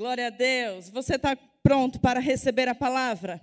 [0.00, 0.88] Glória a Deus.
[0.88, 3.38] Você está pronto para receber a palavra?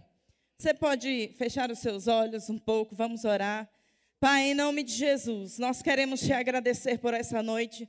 [0.57, 3.69] Você pode fechar os seus olhos um pouco, vamos orar.
[4.19, 7.87] Pai, em nome de Jesus, nós queremos te agradecer por essa noite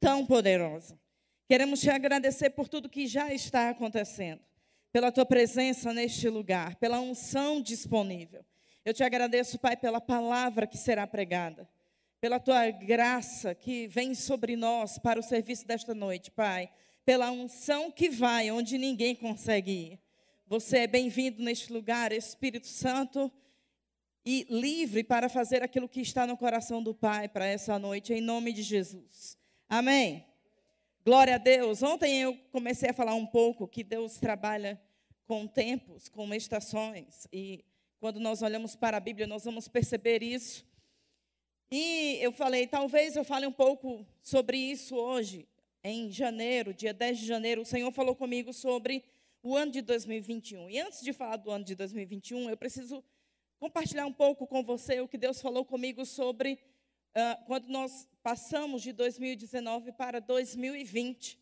[0.00, 0.98] tão poderosa.
[1.46, 4.40] Queremos te agradecer por tudo que já está acontecendo,
[4.92, 8.44] pela tua presença neste lugar, pela unção disponível.
[8.84, 11.68] Eu te agradeço, Pai, pela palavra que será pregada,
[12.20, 16.68] pela tua graça que vem sobre nós para o serviço desta noite, Pai
[17.08, 20.00] pela unção que vai onde ninguém consegue ir.
[20.46, 23.32] Você é bem-vindo neste lugar, Espírito Santo,
[24.22, 28.20] e livre para fazer aquilo que está no coração do Pai para essa noite, em
[28.20, 29.38] nome de Jesus.
[29.70, 30.22] Amém.
[31.02, 31.82] Glória a Deus.
[31.82, 34.78] Ontem eu comecei a falar um pouco que Deus trabalha
[35.26, 37.64] com tempos, com estações, e
[37.98, 40.62] quando nós olhamos para a Bíblia, nós vamos perceber isso.
[41.70, 45.48] E eu falei, talvez eu fale um pouco sobre isso hoje,
[45.82, 49.04] em janeiro, dia 10 de janeiro, o Senhor falou comigo sobre
[49.42, 50.68] o ano de 2021.
[50.70, 53.04] E antes de falar do ano de 2021, eu preciso
[53.58, 56.58] compartilhar um pouco com você o que Deus falou comigo sobre
[57.14, 61.38] uh, quando nós passamos de 2019 para 2020.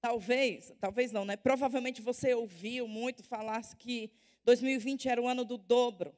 [0.00, 1.36] Talvez, talvez não, né?
[1.36, 4.10] Provavelmente você ouviu muito falar que
[4.44, 6.14] 2020 era o ano do dobro.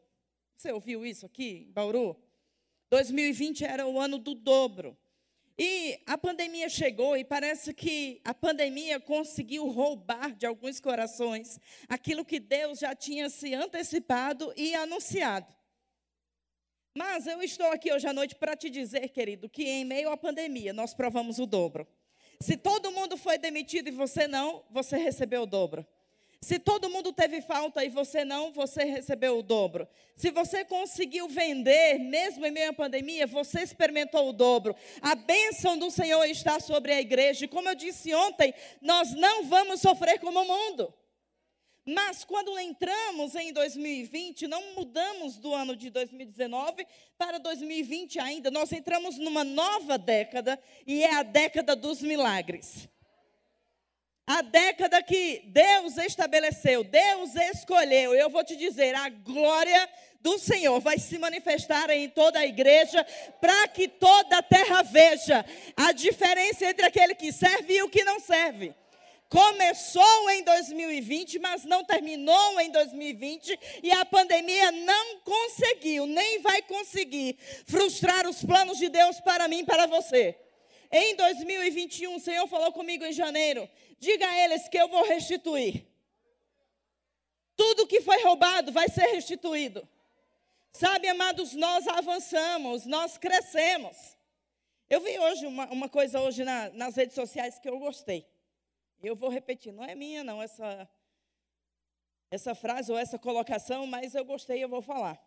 [0.57, 2.17] Você ouviu isso aqui, Bauru?
[2.91, 4.97] 2020 era o ano do dobro.
[5.59, 12.27] E a pandemia chegou e parece que a pandemia conseguiu roubar de alguns corações aquilo
[12.27, 15.55] que Deus já tinha se antecipado e anunciado.
[16.95, 20.17] Mas eu estou aqui hoje à noite para te dizer, querido, que em meio à
[20.17, 21.87] pandemia nós provamos o dobro.
[22.41, 25.87] Se todo mundo foi demitido e você não, você recebeu o dobro.
[26.41, 29.89] Se todo mundo teve falta e você não, você recebeu o dobro.
[30.17, 34.75] Se você conseguiu vender, mesmo em meio à pandemia, você experimentou o dobro.
[35.01, 37.45] A bênção do Senhor está sobre a igreja.
[37.45, 40.93] E como eu disse ontem, nós não vamos sofrer como o mundo.
[41.89, 46.85] Mas quando entramos em 2020, não mudamos do ano de 2019
[47.17, 48.51] para 2020 ainda.
[48.51, 52.89] Nós entramos numa nova década e é a década dos milagres.
[54.27, 59.89] A década que Deus estabeleceu, Deus escolheu, eu vou te dizer, a glória
[60.21, 63.07] do Senhor vai se manifestar em toda a igreja,
[63.41, 68.03] para que toda a terra veja a diferença entre aquele que serve e o que
[68.03, 68.75] não serve.
[69.29, 76.63] Começou em 2020, mas não terminou em 2020, e a pandemia não conseguiu, nem vai
[76.63, 80.37] conseguir frustrar os planos de Deus para mim e para você.
[80.91, 85.87] Em 2021, o Senhor falou comigo em janeiro Diga a eles que eu vou restituir.
[87.57, 89.89] Tudo que foi roubado vai ser restituído.
[90.73, 93.97] Sabe, amados, nós avançamos, nós crescemos.
[94.91, 98.29] Eu vi hoje uma, uma coisa hoje na, nas redes sociais que eu gostei.
[99.03, 100.89] Eu vou repetir, não é minha não essa
[102.31, 105.19] essa frase ou essa colocação, mas eu gostei, eu vou falar.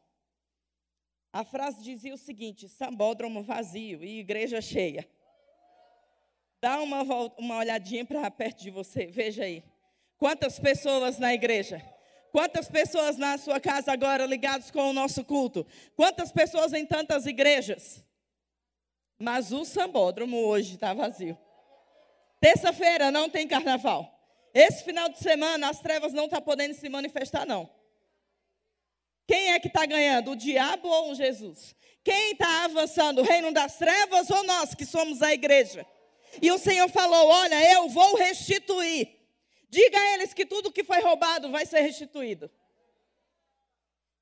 [1.32, 5.10] A frase dizia o seguinte: sambódromo vazio e igreja cheia.
[6.62, 7.04] Dá uma,
[7.38, 9.64] uma olhadinha para perto de você, veja aí.
[10.18, 11.82] Quantas pessoas na igreja?
[12.32, 15.66] Quantas pessoas na sua casa agora ligados com o nosso culto?
[15.96, 18.04] Quantas pessoas em tantas igrejas?
[19.18, 21.38] Mas o sambódromo hoje está vazio.
[22.40, 24.14] Terça-feira não tem carnaval.
[24.54, 27.70] Esse final de semana as trevas não estão tá podendo se manifestar, não.
[29.28, 30.32] Quem é que está ganhando?
[30.32, 31.76] O diabo ou Jesus?
[32.04, 33.20] Quem está avançando?
[33.22, 35.86] O reino das trevas ou nós que somos a igreja?
[36.42, 39.18] E o Senhor falou: Olha, eu vou restituir.
[39.70, 42.50] Diga a eles que tudo que foi roubado vai ser restituído.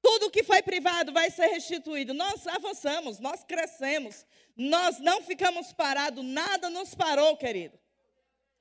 [0.01, 2.13] Tudo que foi privado vai ser restituído.
[2.13, 4.25] Nós avançamos, nós crescemos,
[4.55, 7.77] nós não ficamos parados, nada nos parou, querido.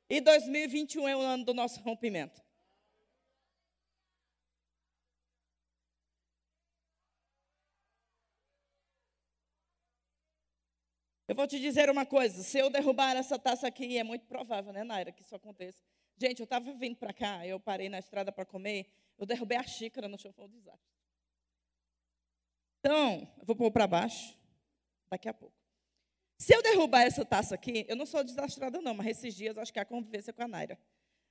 [0.09, 2.46] E 2021 é o ano do nosso rompimento.
[11.29, 14.73] Eu vou te dizer uma coisa: se eu derrubar essa taça aqui, é muito provável,
[14.73, 15.83] né, Naira, que isso aconteça.
[16.17, 18.87] Gente, eu estava vindo para cá, eu parei na estrada para comer,
[19.19, 20.89] eu derrubei a xícara no chão, foi um desastre.
[22.79, 24.39] Então, eu vou pôr para baixo,
[25.11, 25.55] daqui a pouco.
[26.39, 29.73] Se eu derrubar essa taça aqui, eu não sou desastrada, não, mas esses dias acho
[29.73, 30.79] que é a convivência com a Naira.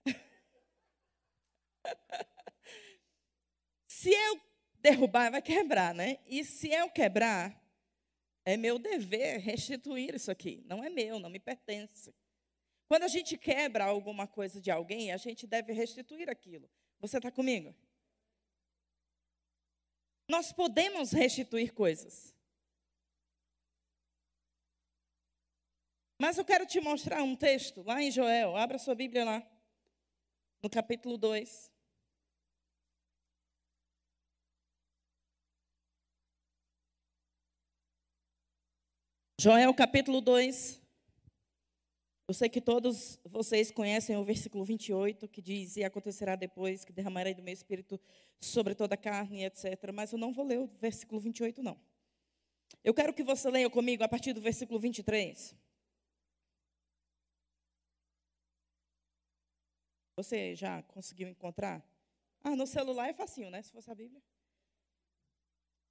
[3.87, 4.41] se eu
[4.81, 6.19] derrubar, vai quebrar, né?
[6.27, 7.64] E se eu quebrar,
[8.45, 10.63] é meu dever restituir isso aqui.
[10.67, 12.13] Não é meu, não me pertence.
[12.87, 16.69] Quando a gente quebra alguma coisa de alguém, a gente deve restituir aquilo.
[16.99, 17.75] Você está comigo?
[20.29, 22.35] Nós podemos restituir coisas.
[26.19, 28.55] Mas eu quero te mostrar um texto lá em Joel.
[28.55, 29.51] Abra sua Bíblia lá.
[30.61, 31.74] no capítulo 2.
[39.37, 40.81] Joel capítulo 2.
[42.27, 46.93] Eu sei que todos vocês conhecem o versículo 28, que diz: E acontecerá depois que
[46.93, 47.99] derramarei do meu espírito
[48.39, 49.91] sobre toda a carne, etc.
[49.93, 51.77] Mas eu não vou ler o versículo 28, não.
[52.81, 55.53] Eu quero que você leia comigo a partir do versículo 23.
[60.17, 61.85] Você já conseguiu encontrar?
[62.41, 63.61] Ah, no celular é facinho, né?
[63.61, 64.21] Se fosse a Bíblia.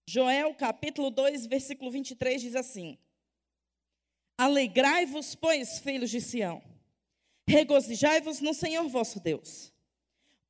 [0.08, 2.98] Joel, capítulo 2, versículo 23 diz assim:
[4.36, 6.60] Alegrai-vos, pois, filhos de Sião,
[7.46, 9.72] regozijai-vos no Senhor vosso Deus,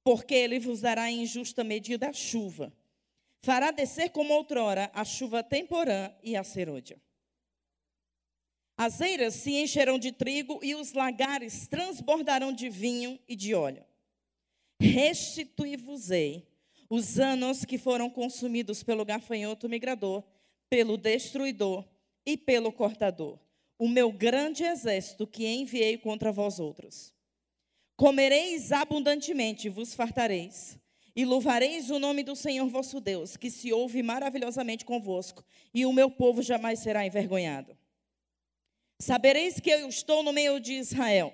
[0.02, 2.72] porque ele vos dará em justa medida a chuva,
[3.42, 6.98] fará descer como outrora a chuva temporã e a serôdia.
[8.76, 13.84] As eiras se encherão de trigo e os lagares transbordarão de vinho e de óleo.
[14.80, 16.48] Restituí-vos-ei
[16.88, 20.24] os anos que foram consumidos pelo gafanhoto migrador,
[20.68, 21.84] pelo destruidor
[22.26, 23.38] e pelo cortador
[23.78, 27.12] o meu grande exército que enviei contra vós outros.
[27.96, 30.78] Comereis abundantemente, vos fartareis,
[31.16, 35.92] e louvareis o nome do Senhor vosso Deus, que se ouve maravilhosamente convosco, e o
[35.92, 37.76] meu povo jamais será envergonhado.
[38.98, 41.32] Sabereis que eu estou no meio de Israel,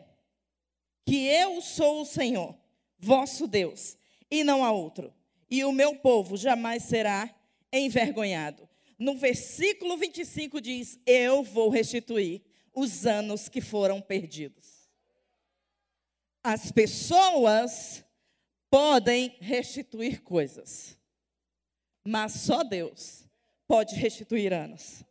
[1.06, 2.54] que eu sou o Senhor,
[2.98, 3.96] vosso Deus,
[4.30, 5.12] e não há outro,
[5.50, 7.34] e o meu povo jamais será
[7.72, 8.69] envergonhado
[9.00, 12.42] no versículo 25 diz: Eu vou restituir
[12.74, 14.90] os anos que foram perdidos.
[16.44, 18.04] As pessoas
[18.68, 20.98] podem restituir coisas,
[22.06, 23.24] mas só Deus
[23.66, 25.02] pode restituir anos.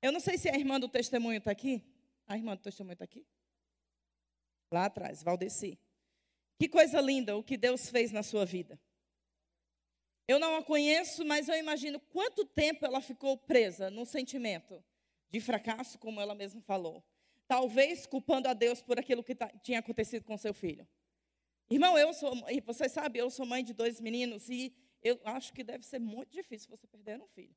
[0.00, 1.82] Eu não sei se a irmã do testemunho está aqui.
[2.26, 3.26] A irmã do testemunho está aqui?
[4.70, 5.78] Lá atrás, Valdeci.
[6.58, 8.78] Que coisa linda o que Deus fez na sua vida.
[10.26, 14.82] Eu não a conheço, mas eu imagino quanto tempo ela ficou presa num sentimento
[15.30, 17.04] de fracasso, como ela mesma falou.
[17.46, 20.88] Talvez culpando a Deus por aquilo que tinha acontecido com seu filho.
[21.68, 22.32] Irmão, eu sou,
[22.64, 26.32] você sabe, eu sou mãe de dois meninos e eu acho que deve ser muito
[26.32, 27.54] difícil você perder um filho.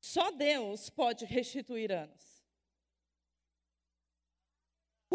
[0.00, 2.35] Só Deus pode restituir anos.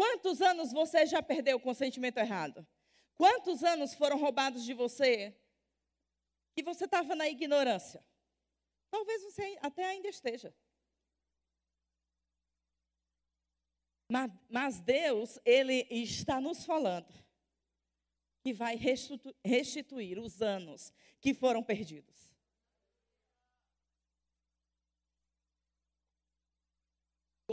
[0.02, 2.66] Quantos anos você já perdeu com sentimento errado?
[3.14, 5.32] Quantos anos foram roubados de você
[6.56, 8.04] que você estava na ignorância?
[8.90, 10.52] Talvez você até ainda esteja.
[14.10, 17.14] Mas, mas Deus, Ele está nos falando
[18.42, 18.74] que vai
[19.44, 22.31] restituir os anos que foram perdidos.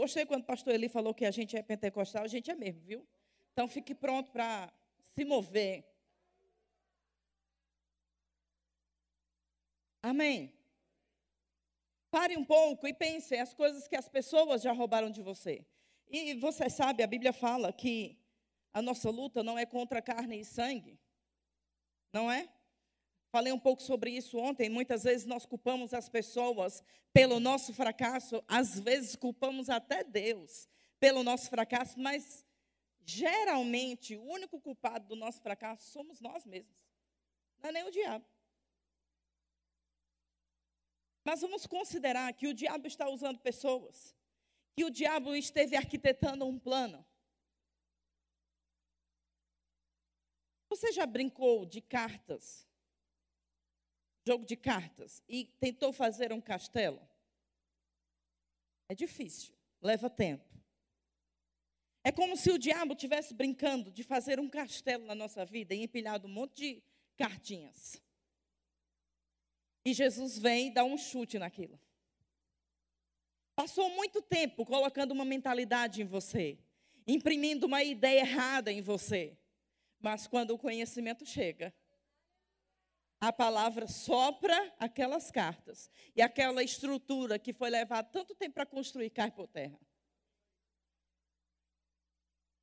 [0.00, 2.80] Gostei quando o pastor Eli falou que a gente é pentecostal, a gente é mesmo,
[2.80, 3.06] viu?
[3.52, 4.72] Então fique pronto para
[5.14, 5.84] se mover.
[10.02, 10.58] Amém.
[12.10, 15.66] Pare um pouco e pense as coisas que as pessoas já roubaram de você.
[16.08, 18.18] E você sabe, a Bíblia fala que
[18.72, 20.98] a nossa luta não é contra carne e sangue.
[22.10, 22.48] Não é?
[23.30, 24.68] Falei um pouco sobre isso ontem.
[24.68, 26.82] Muitas vezes nós culpamos as pessoas
[27.12, 30.68] pelo nosso fracasso, às vezes culpamos até Deus
[30.98, 32.44] pelo nosso fracasso, mas
[33.04, 36.76] geralmente o único culpado do nosso fracasso somos nós mesmos,
[37.58, 38.24] não é nem o diabo.
[41.24, 44.14] Mas vamos considerar que o diabo está usando pessoas,
[44.74, 47.04] que o diabo esteve arquitetando um plano.
[50.68, 52.69] Você já brincou de cartas
[54.30, 57.00] jogo de cartas e tentou fazer um castelo,
[58.88, 60.48] é difícil, leva tempo.
[62.04, 65.82] É como se o diabo estivesse brincando de fazer um castelo na nossa vida e
[65.82, 66.82] empilhado um monte de
[67.16, 68.00] cartinhas.
[69.84, 71.78] E Jesus vem e dá um chute naquilo.
[73.56, 76.56] Passou muito tempo colocando uma mentalidade em você,
[77.04, 79.36] imprimindo uma ideia errada em você.
[79.98, 81.74] Mas quando o conhecimento chega,
[83.20, 85.90] a palavra sopra aquelas cartas.
[86.16, 89.78] E aquela estrutura que foi levada tanto tempo para construir cai por terra.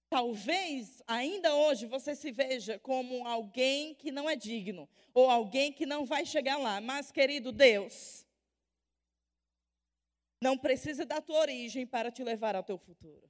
[0.10, 5.86] Talvez ainda hoje você se veja como alguém que não é digno, ou alguém que
[5.86, 6.80] não vai chegar lá.
[6.82, 8.26] Mas, querido Deus,
[10.42, 13.30] não precisa da tua origem para te levar ao teu futuro.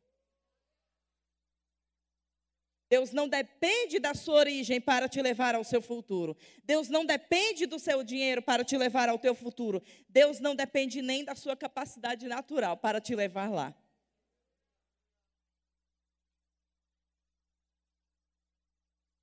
[2.90, 6.38] Deus não depende da sua origem para te levar ao seu futuro.
[6.64, 9.84] Deus não depende do seu dinheiro para te levar ao teu futuro.
[10.08, 13.76] Deus não depende nem da sua capacidade natural para te levar lá.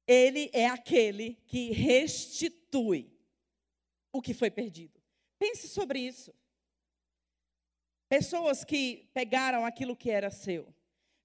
[0.07, 3.11] Ele é aquele que restitui
[4.13, 5.01] o que foi perdido.
[5.39, 6.35] Pense sobre isso.
[8.09, 10.74] Pessoas que pegaram aquilo que era seu.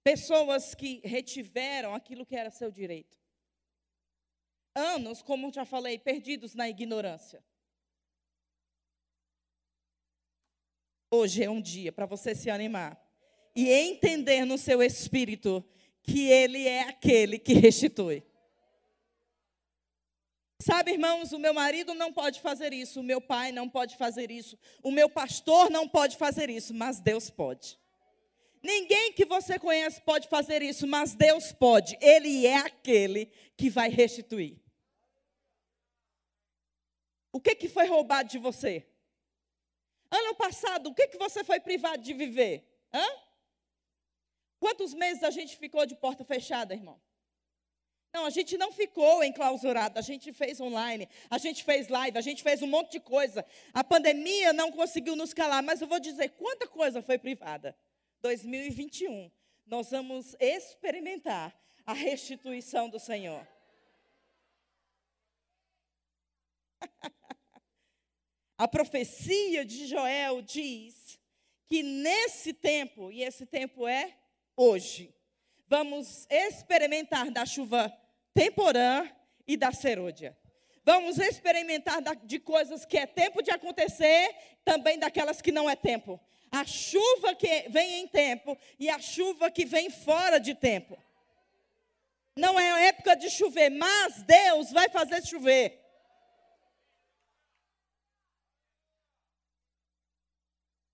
[0.10, 3.16] Pessoas que retiveram aquilo que era seu direito.
[4.74, 7.46] Anos, como já falei, perdidos na ignorância.
[11.12, 13.00] Hoje é um dia para você se animar
[13.56, 15.64] e entender no seu espírito
[16.02, 18.24] que Ele é aquele que restitui.
[20.60, 24.32] Sabe, irmãos, o meu marido não pode fazer isso, o meu pai não pode fazer
[24.32, 27.78] isso, o meu pastor não pode fazer isso, mas Deus pode.
[28.62, 31.98] Ninguém que você conhece pode fazer isso, mas Deus pode.
[32.02, 34.60] Ele é aquele que vai restituir.
[37.32, 38.86] O que, que foi roubado de você?
[40.12, 42.68] Ano passado, o que, que você foi privado de viver?
[42.94, 43.06] Hã?
[44.60, 47.00] Quantos meses a gente ficou de porta fechada, irmão?
[48.12, 52.22] Não, a gente não ficou enclausurado, a gente fez online, a gente fez live, a
[52.22, 53.46] gente fez um monte de coisa.
[53.72, 57.78] A pandemia não conseguiu nos calar, mas eu vou dizer quanta coisa foi privada.
[58.22, 59.32] 2021,
[59.66, 63.48] nós vamos experimentar a restituição do Senhor.
[68.58, 71.20] a profecia de Joel diz
[71.66, 74.18] que nesse tempo, e esse tempo é
[74.56, 75.16] hoje,
[75.68, 77.96] vamos experimentar da chuva
[78.34, 79.10] temporã
[79.48, 80.38] e da serôdia.
[80.84, 84.36] Vamos experimentar de coisas que é tempo de acontecer,
[84.66, 86.20] também daquelas que não é tempo.
[86.52, 90.98] A chuva que vem em tempo e a chuva que vem fora de tempo.
[92.36, 95.80] Não é época de chover, mas Deus vai fazer chover.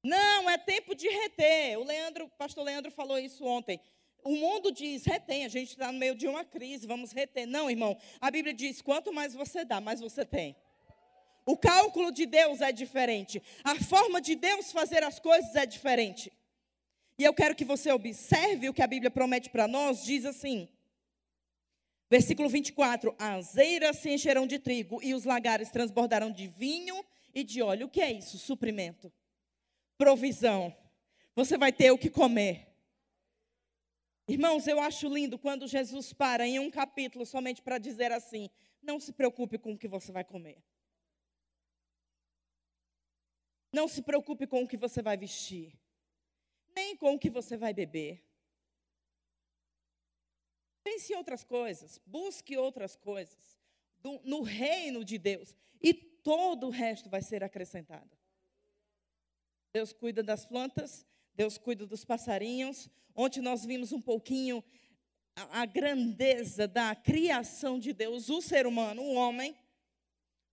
[0.04, 1.80] Não, é tempo de reter.
[1.80, 3.80] O Leandro, o pastor Leandro falou isso ontem.
[4.24, 7.48] O mundo diz, retém, a gente está no meio de uma crise, vamos reter.
[7.48, 7.98] Não, irmão.
[8.20, 10.56] A Bíblia diz: quanto mais você dá, mais você tem.
[11.46, 13.42] O cálculo de Deus é diferente.
[13.64, 16.34] A forma de Deus fazer as coisas é diferente.
[17.18, 20.04] E eu quero que você observe o que a Bíblia promete para nós.
[20.04, 20.68] Diz assim,
[22.10, 27.44] versículo 24: As eiras se encherão de trigo e os lagares transbordarão de vinho e
[27.44, 27.86] de óleo.
[27.86, 28.40] O que é isso?
[28.40, 29.14] Suprimento,
[29.98, 30.75] provisão.
[31.36, 32.68] Você vai ter o que comer.
[34.28, 38.50] Irmãos, eu acho lindo quando Jesus para em um capítulo somente para dizer assim:
[38.82, 40.58] não se preocupe com o que você vai comer.
[43.75, 45.77] Não se preocupe com o que você vai vestir,
[46.74, 48.24] nem com o que você vai beber.
[50.82, 53.60] Pense em outras coisas, busque outras coisas
[54.00, 58.17] do, no reino de Deus e todo o resto vai ser acrescentado.
[59.74, 62.89] Deus cuida das plantas, Deus cuida dos passarinhos.
[63.13, 64.63] Ontem nós vimos um pouquinho
[65.36, 69.53] a, a grandeza da criação de Deus, o ser humano, o homem.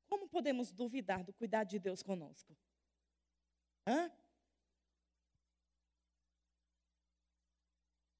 [0.08, 2.52] Como podemos duvidar do cuidado de Deus conosco?
[3.86, 4.10] Hã?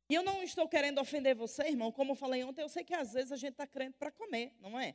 [0.09, 1.90] E eu não estou querendo ofender você, irmão.
[1.90, 4.54] Como eu falei ontem, eu sei que às vezes a gente está crendo para comer,
[4.61, 4.95] não é?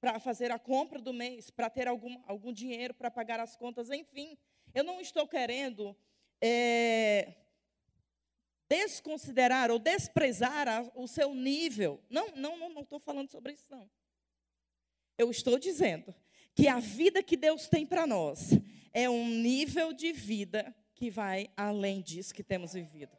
[0.00, 3.90] Para fazer a compra do mês, para ter algum, algum dinheiro para pagar as contas,
[3.90, 4.38] enfim.
[4.72, 5.96] Eu não estou querendo
[6.40, 7.34] é,
[8.68, 12.00] desconsiderar ou desprezar a, o seu nível.
[12.08, 13.90] Não, não, não, estou falando sobre isso, não.
[15.18, 16.14] Eu estou dizendo
[16.56, 18.48] que a vida que Deus tem para nós
[18.90, 23.14] é um nível de vida que vai além disso que temos vivido.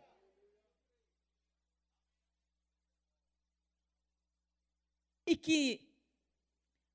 [5.23, 5.87] E que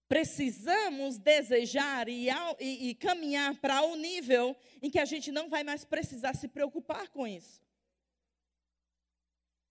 [0.08, 2.26] precisamos desejar e,
[2.58, 6.34] e, e caminhar para o um nível em que a gente não vai mais precisar
[6.34, 7.62] se preocupar com isso.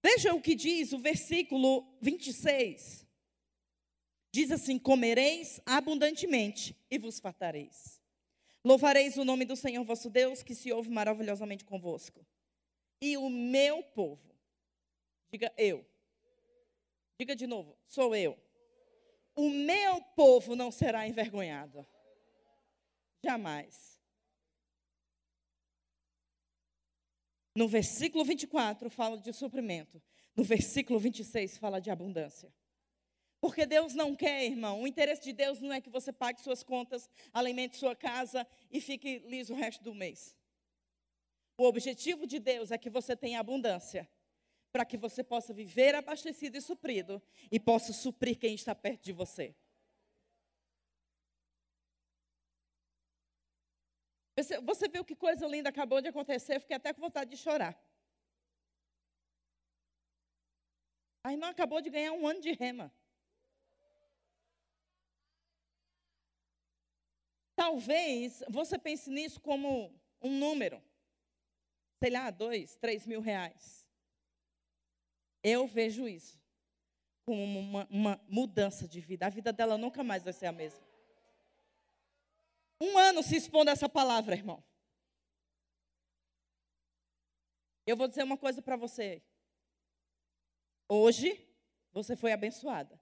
[0.01, 3.00] Veja o que diz o versículo 26.
[4.31, 7.99] Diz assim: Comereis abundantemente e vos fartareis.
[8.63, 12.25] Louvareis o nome do Senhor vosso Deus, que se ouve maravilhosamente convosco.
[13.01, 14.35] E o meu povo,
[15.31, 15.85] diga eu.
[17.19, 18.37] Diga de novo, sou eu
[19.35, 21.85] o meu povo não será envergonhado.
[23.23, 23.99] Jamais.
[27.55, 30.01] No versículo 24 fala de suprimento.
[30.35, 32.53] No versículo 26 fala de abundância.
[33.41, 34.83] Porque Deus não quer, irmão.
[34.83, 38.79] O interesse de Deus não é que você pague suas contas, alimente sua casa e
[38.79, 40.37] fique liso o resto do mês.
[41.57, 44.07] O objetivo de Deus é que você tenha abundância
[44.71, 47.21] para que você possa viver abastecido e suprido
[47.51, 49.55] e possa suprir quem está perto de você.
[54.37, 56.59] Você, você viu que coisa linda acabou de acontecer?
[56.59, 57.75] Fiquei até com vontade de chorar.
[61.23, 62.91] A irmã acabou de ganhar um ano de rema.
[67.61, 70.81] Talvez você pense nisso como um número.
[71.99, 73.87] Sei lá, dois, três mil reais.
[75.43, 76.41] Eu vejo isso
[77.23, 79.27] como uma, uma mudança de vida.
[79.27, 80.81] A vida dela nunca mais vai ser a mesma.
[82.81, 84.63] Um ano se expondo a essa palavra, irmão.
[87.85, 89.21] Eu vou dizer uma coisa para você.
[90.89, 91.47] Hoje,
[91.93, 92.99] você foi abençoada.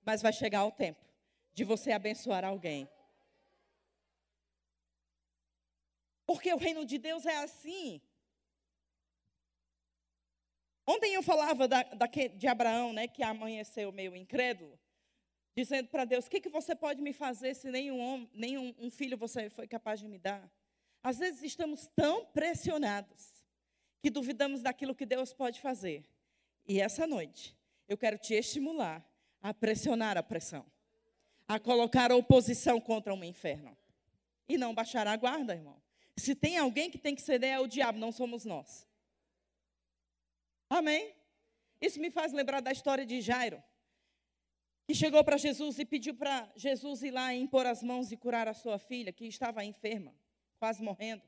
[0.00, 1.04] Mas vai chegar o tempo
[1.52, 2.88] de você abençoar alguém.
[6.26, 8.00] Porque o reino de Deus é assim.
[10.86, 14.78] Ontem eu falava da, da, de Abraão, né, que amanheceu meio incrédulo
[15.54, 18.90] dizendo para Deus: O que, que você pode me fazer se nenhum, homem, nenhum um
[18.90, 20.50] filho você foi capaz de me dar?
[21.02, 23.44] Às vezes estamos tão pressionados
[24.00, 26.04] que duvidamos daquilo que Deus pode fazer.
[26.66, 27.56] E essa noite,
[27.88, 29.04] eu quero te estimular
[29.40, 30.64] a pressionar a pressão,
[31.48, 33.76] a colocar oposição contra um inferno.
[34.48, 35.81] E não baixar a guarda, irmão.
[36.16, 38.86] Se tem alguém que tem que ceder, é o diabo, não somos nós.
[40.68, 41.14] Amém?
[41.80, 43.62] Isso me faz lembrar da história de Jairo
[44.86, 48.16] que chegou para Jesus e pediu para Jesus ir lá e impor as mãos e
[48.16, 50.14] curar a sua filha, que estava enferma,
[50.58, 51.22] quase morrendo.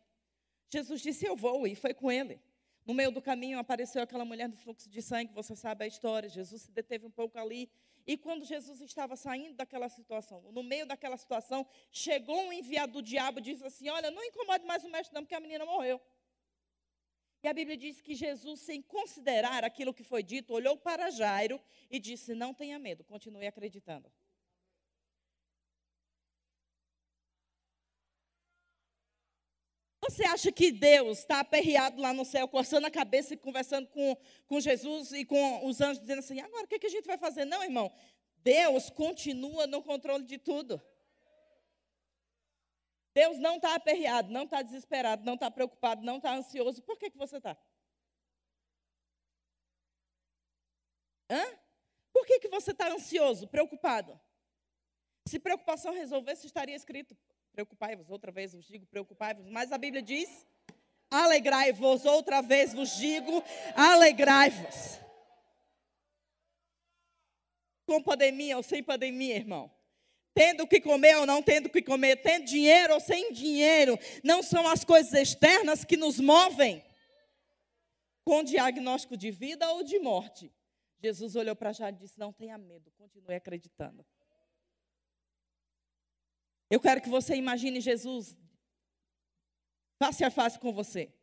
[0.70, 2.40] Jesus disse: Eu vou, e foi com ele.
[2.84, 6.28] No meio do caminho apareceu aquela mulher do fluxo de sangue, você sabe a história.
[6.28, 7.70] Jesus se deteve um pouco ali.
[8.06, 13.02] E quando Jesus estava saindo daquela situação, no meio daquela situação, chegou um enviado do
[13.02, 16.00] diabo e disse assim: Olha, não incomode mais o mestre, não, porque a menina morreu.
[17.42, 21.60] E a Bíblia diz que Jesus, sem considerar aquilo que foi dito, olhou para Jairo
[21.90, 24.10] e disse: Não tenha medo, continue acreditando.
[30.04, 34.14] Você acha que Deus está aperreado lá no céu, coçando a cabeça e conversando com,
[34.46, 37.16] com Jesus e com os anjos, dizendo assim: agora o que, que a gente vai
[37.16, 37.46] fazer?
[37.46, 37.90] Não, irmão.
[38.36, 40.82] Deus continua no controle de tudo.
[43.14, 46.82] Deus não está aperreado, não está desesperado, não está preocupado, não está ansioso.
[46.82, 47.56] Por que, que você está?
[51.30, 51.44] Hã?
[52.12, 54.20] Por que, que você está ansioso, preocupado?
[55.26, 57.16] Se preocupação resolvesse, estaria escrito:
[57.54, 59.46] preocupai-vos, outra vez vos digo, preocupai-vos.
[59.48, 60.46] Mas a Bíblia diz:
[61.10, 63.42] alegrai-vos, outra vez vos digo,
[63.74, 65.00] alegrai-vos.
[67.86, 69.70] Com pandemia ou sem pandemia, irmão
[70.34, 73.96] tendo o que comer ou não tendo o que comer, tendo dinheiro ou sem dinheiro,
[74.24, 76.82] não são as coisas externas que nos movem
[78.24, 80.52] com diagnóstico de vida ou de morte.
[81.00, 84.04] Jesus olhou para Jairo e disse: Não tenha medo, continue acreditando.
[86.74, 88.36] Eu quero que você imagine Jesus
[89.96, 91.14] face a face com você,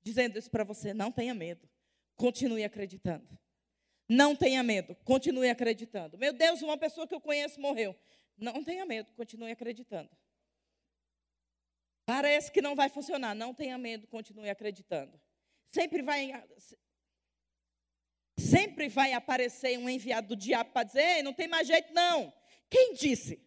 [0.00, 1.68] dizendo isso para você: Não tenha medo,
[2.14, 3.26] continue acreditando.
[4.08, 6.16] Não tenha medo, continue acreditando.
[6.16, 7.96] Meu Deus, uma pessoa que eu conheço morreu.
[8.38, 10.08] Não tenha medo, continue acreditando.
[12.04, 15.20] Parece que não vai funcionar, não tenha medo, continue acreditando.
[15.72, 16.30] Sempre vai
[18.38, 22.32] sempre vai aparecer um enviado do diabo para dizer, não tem mais jeito não.
[22.70, 23.45] Quem disse?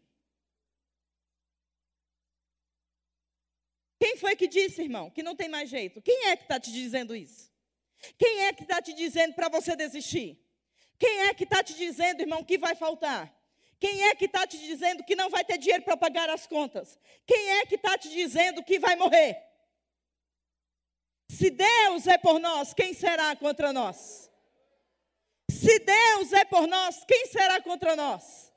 [4.09, 6.01] Quem foi que disse, irmão, que não tem mais jeito?
[6.01, 7.53] Quem é que está te dizendo isso?
[8.17, 10.43] Quem é que está te dizendo para você desistir?
[10.97, 13.31] Quem é que está te dizendo, irmão, que vai faltar?
[13.79, 16.97] Quem é que está te dizendo que não vai ter dinheiro para pagar as contas?
[17.27, 19.37] Quem é que está te dizendo que vai morrer?
[21.29, 24.27] Se Deus é por nós, quem será contra nós?
[25.51, 28.48] Se Deus é por nós, quem será contra nós?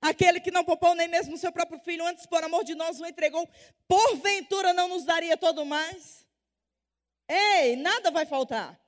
[0.00, 3.00] Aquele que não poupou nem mesmo o seu próprio filho, antes por amor de nós
[3.00, 3.48] o entregou,
[3.88, 6.26] porventura não nos daria todo mais?
[7.28, 8.78] Ei, nada vai faltar.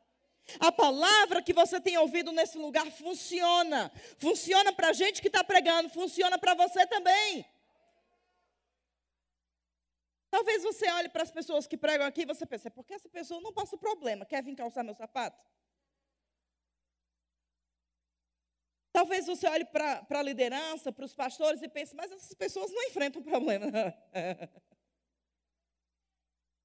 [0.61, 3.93] A palavra que você tem ouvido nesse lugar funciona.
[4.19, 7.45] Funciona para a gente que está pregando, funciona para você também.
[10.31, 13.41] Talvez você olhe para as pessoas que pregam aqui e você pense, porque essa pessoa
[13.41, 15.43] não passa problema, quer vir calçar meu sapato?
[18.99, 22.83] Talvez você olhe para a liderança, para os pastores e pense, mas essas pessoas não
[22.83, 23.67] enfrentam problema.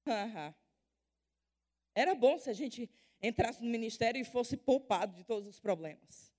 [1.94, 2.90] Era bom se a gente
[3.22, 6.34] entrasse no ministério e fosse poupado de todos os problemas.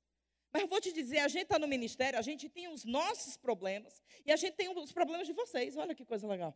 [0.51, 3.38] Mas eu vou te dizer, a gente está no ministério, a gente tem os nossos
[3.38, 5.77] problemas e a gente tem os problemas de vocês.
[5.77, 6.53] Olha que coisa legal.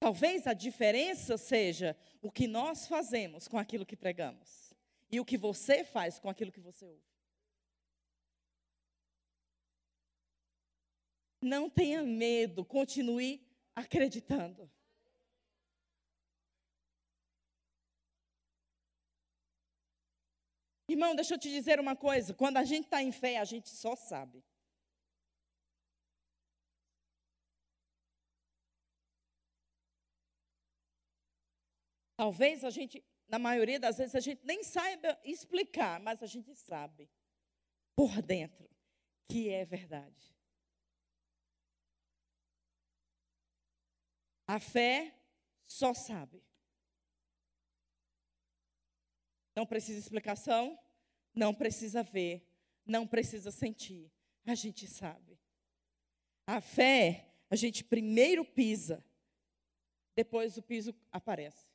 [0.00, 4.72] Talvez a diferença seja o que nós fazemos com aquilo que pregamos
[5.12, 7.04] e o que você faz com aquilo que você ouve.
[11.42, 14.70] Não tenha medo, continue acreditando.
[20.88, 23.68] Irmão, deixa eu te dizer uma coisa: quando a gente está em fé, a gente
[23.68, 24.42] só sabe.
[32.20, 36.54] Talvez a gente, na maioria das vezes, a gente nem saiba explicar, mas a gente
[36.54, 37.10] sabe
[37.96, 38.68] por dentro
[39.26, 40.36] que é verdade.
[44.46, 45.18] A fé
[45.66, 46.44] só sabe.
[49.56, 50.78] Não precisa explicação,
[51.34, 52.46] não precisa ver,
[52.84, 54.12] não precisa sentir.
[54.44, 55.40] A gente sabe.
[56.46, 59.02] A fé, a gente primeiro pisa,
[60.14, 61.69] depois o piso aparece.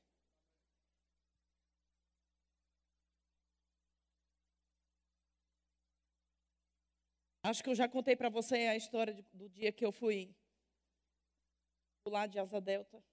[7.47, 10.35] Acho que eu já contei para você a história do dia que eu fui
[12.07, 13.03] lado de Asa Delta.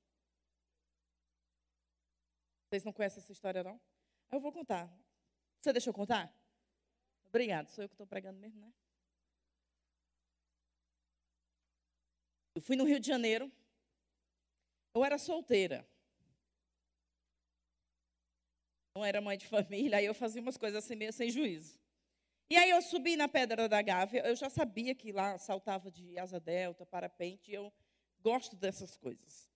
[2.65, 3.79] Vocês não conhecem essa história, não?
[4.31, 4.91] Eu vou contar.
[5.61, 6.35] Você deixa eu contar?
[7.27, 8.73] Obrigado, sou eu que estou pregando mesmo, né?
[12.55, 13.53] Eu fui no Rio de Janeiro.
[14.95, 15.87] Eu era solteira.
[18.97, 21.82] Não era mãe de família, aí eu fazia umas coisas assim meio sem juízo.
[22.53, 26.19] E aí eu subi na Pedra da Gávea, eu já sabia que lá saltava de
[26.19, 27.73] asa delta, parapente, eu
[28.21, 29.51] gosto dessas coisas.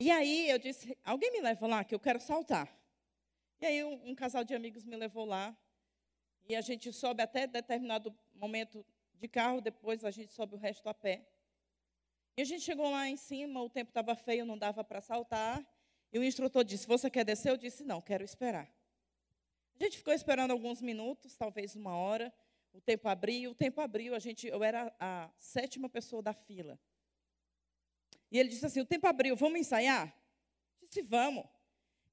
[0.00, 2.68] E aí eu disse, alguém me leva lá que eu quero saltar.
[3.60, 5.56] E aí um, um casal de amigos me levou lá,
[6.48, 10.88] e a gente sobe até determinado momento de carro, depois a gente sobe o resto
[10.88, 11.24] a pé.
[12.36, 15.64] E a gente chegou lá em cima, o tempo estava feio, não dava para saltar.
[16.12, 17.50] E o instrutor disse: Você quer descer?
[17.50, 18.68] Eu disse: Não, quero esperar.
[19.82, 22.32] A gente ficou esperando alguns minutos, talvez uma hora.
[22.72, 24.14] O tempo abriu, o tempo abriu.
[24.14, 26.78] A gente, eu era a sétima pessoa da fila.
[28.30, 30.16] E ele disse assim: O tempo abriu, vamos ensaiar?
[30.80, 31.44] Eu disse: Vamos.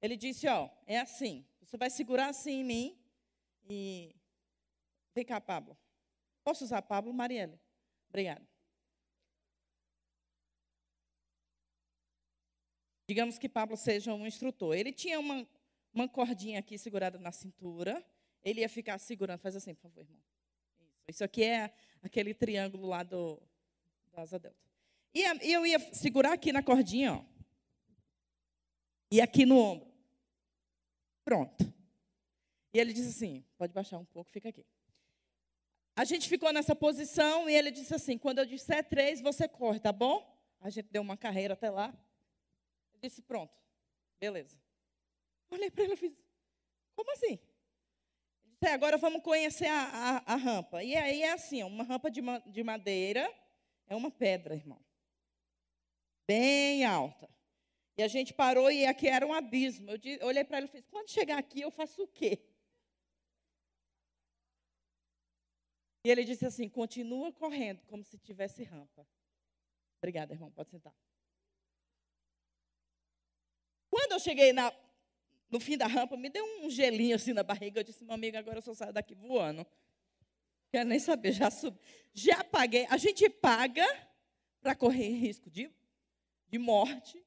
[0.02, 1.46] Ele disse: Ó, é assim.
[1.62, 2.98] Você vai segurar assim em mim
[3.68, 4.16] e.
[5.14, 5.78] Vem cá, Pablo.
[6.42, 7.56] Posso usar Pablo, Marielle?
[8.08, 8.44] Obrigada.
[13.06, 14.74] Digamos que Pablo seja um instrutor.
[14.74, 15.46] Ele tinha uma,
[15.92, 18.04] uma cordinha aqui segurada na cintura.
[18.42, 19.40] Ele ia ficar segurando.
[19.40, 20.20] Faz assim, por favor, irmão.
[20.78, 21.72] Isso, Isso aqui é
[22.02, 23.40] aquele triângulo lá do,
[24.12, 24.58] da asa delta.
[25.12, 25.22] E
[25.52, 27.24] eu ia segurar aqui na cordinha, ó.
[29.10, 29.90] E aqui no ombro.
[31.24, 31.64] Pronto.
[32.72, 34.64] E ele disse assim: pode baixar um pouco, fica aqui.
[35.96, 39.80] A gente ficou nessa posição e ele disse assim: quando eu disser três, você corre,
[39.80, 40.24] tá bom?
[40.60, 41.92] A gente deu uma carreira até lá.
[42.94, 43.52] Eu disse: pronto,
[44.20, 44.56] beleza.
[45.50, 46.16] Olhei para ele e fiz,
[46.94, 47.38] como assim?
[48.44, 50.82] Ele disse, é, agora vamos conhecer a, a, a, rampa.
[50.82, 53.28] E aí é assim, uma rampa de, de madeira,
[53.86, 54.80] é uma pedra, irmão.
[56.26, 57.28] Bem alta.
[57.96, 59.90] E a gente parou e aqui era um abismo.
[59.90, 62.46] Eu, eu olhei para ele e fiz, quando chegar aqui eu faço o quê?
[66.04, 69.06] E ele disse assim, continua correndo como se tivesse rampa.
[69.98, 70.94] Obrigada, irmão, pode sentar.
[73.90, 74.72] Quando eu cheguei na,
[75.50, 77.80] no fim da rampa, me deu um gelinho assim na barriga.
[77.80, 79.66] Eu disse, meu amigo, agora eu só saio daqui voando.
[80.70, 81.78] Quero nem saber, já subi.
[82.14, 82.86] Já paguei.
[82.88, 83.84] A gente paga
[84.60, 85.70] para correr risco de,
[86.48, 87.20] de morte.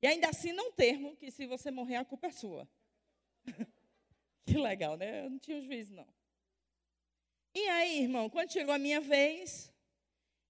[0.00, 2.68] E ainda assim não termo que se você morrer, a culpa é sua.
[4.46, 5.24] que legal, né?
[5.24, 6.06] Eu não tinha juízo, não.
[7.54, 9.72] E aí, irmão, quando chegou a minha vez,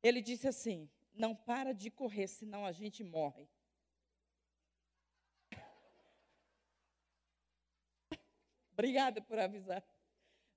[0.03, 3.49] ele disse assim: não para de correr, senão a gente morre.
[8.75, 9.83] Obrigada por avisar.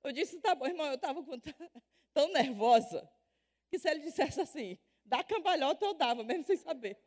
[0.03, 1.23] Eu disse, tá bom, irmão, eu estava
[2.13, 3.09] tão nervosa
[3.69, 6.97] que se ele dissesse assim, dá cambalhota, eu dava, mesmo sem saber.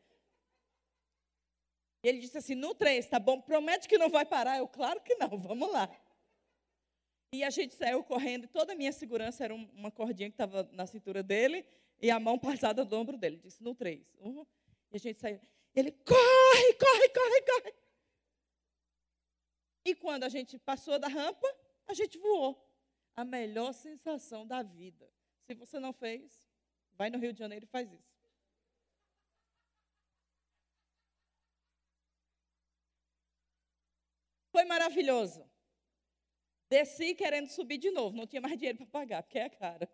[2.02, 4.58] E ele disse assim, no três, tá bom, promete que não vai parar.
[4.58, 5.88] Eu, claro que não, vamos lá.
[7.32, 10.68] E a gente saiu correndo, e toda a minha segurança era uma cordinha que estava
[10.72, 11.64] na cintura dele
[12.00, 13.36] e a mão passada do ombro dele.
[13.36, 14.06] Ele disse, no três.
[14.18, 14.46] Uhum.
[14.90, 15.40] E a gente saiu.
[15.74, 17.74] Ele, corre, corre, corre, corre.
[19.84, 21.46] E quando a gente passou da rampa,
[21.86, 22.66] a gente voou.
[23.16, 25.10] A melhor sensação da vida.
[25.42, 26.48] Se você não fez,
[26.92, 28.10] vai no Rio de Janeiro e faz isso.
[34.52, 35.48] Foi maravilhoso.
[36.68, 39.88] Desci querendo subir de novo, não tinha mais dinheiro para pagar, porque é caro.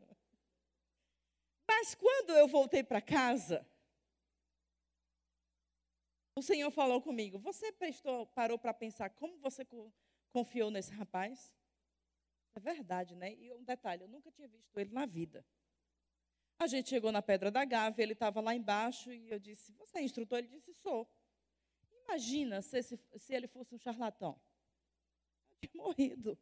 [1.66, 3.66] Mas quando eu voltei para casa,
[6.36, 9.66] o Senhor falou comigo: Você prestou, parou para pensar como você
[10.30, 11.50] confiou nesse rapaz?
[12.54, 13.34] É verdade, né?
[13.34, 15.44] E um detalhe: eu nunca tinha visto ele na vida.
[16.58, 19.98] A gente chegou na Pedra da Gávea, ele estava lá embaixo e eu disse: Você
[19.98, 20.38] é instrutor?
[20.38, 21.08] Ele disse: Sou.
[22.04, 24.38] Imagina se, esse, se ele fosse um charlatão.
[25.62, 26.38] Eu tinha morrido.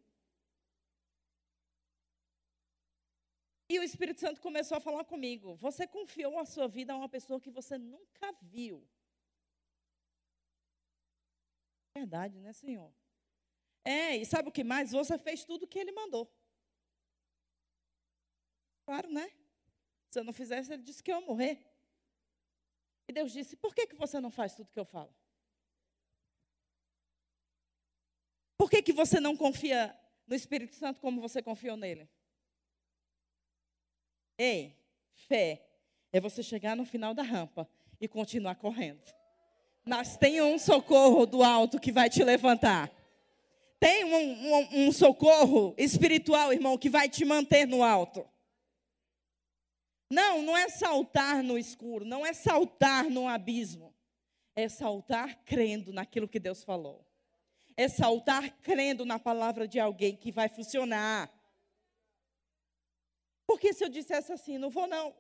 [3.69, 5.55] E o Espírito Santo começou a falar comigo.
[5.57, 8.87] Você confiou a sua vida a uma pessoa que você nunca viu.
[11.97, 12.93] Verdade, né, Senhor?
[13.85, 14.91] É, e sabe o que mais?
[14.91, 16.31] Você fez tudo o que ele mandou.
[18.85, 19.31] Claro, né?
[20.11, 21.65] Se eu não fizesse, ele disse que eu ia morrer.
[23.09, 25.15] E Deus disse: Por que, que você não faz tudo que eu falo?
[28.57, 32.09] Por que, que você não confia no Espírito Santo como você confiou nele?
[34.39, 34.77] Ei,
[35.13, 35.69] fé
[36.13, 37.69] é você chegar no final da rampa
[38.01, 39.05] e continuar correndo.
[39.85, 42.91] Mas tem um socorro do alto que vai te levantar.
[43.79, 48.27] Tem um, um, um socorro espiritual, irmão, que vai te manter no alto.
[50.11, 53.95] Não, não é saltar no escuro, não é saltar no abismo.
[54.57, 57.05] É saltar crendo naquilo que Deus falou.
[57.77, 61.29] É saltar crendo na palavra de alguém que vai funcionar.
[63.47, 65.15] Porque se eu dissesse assim, não vou não.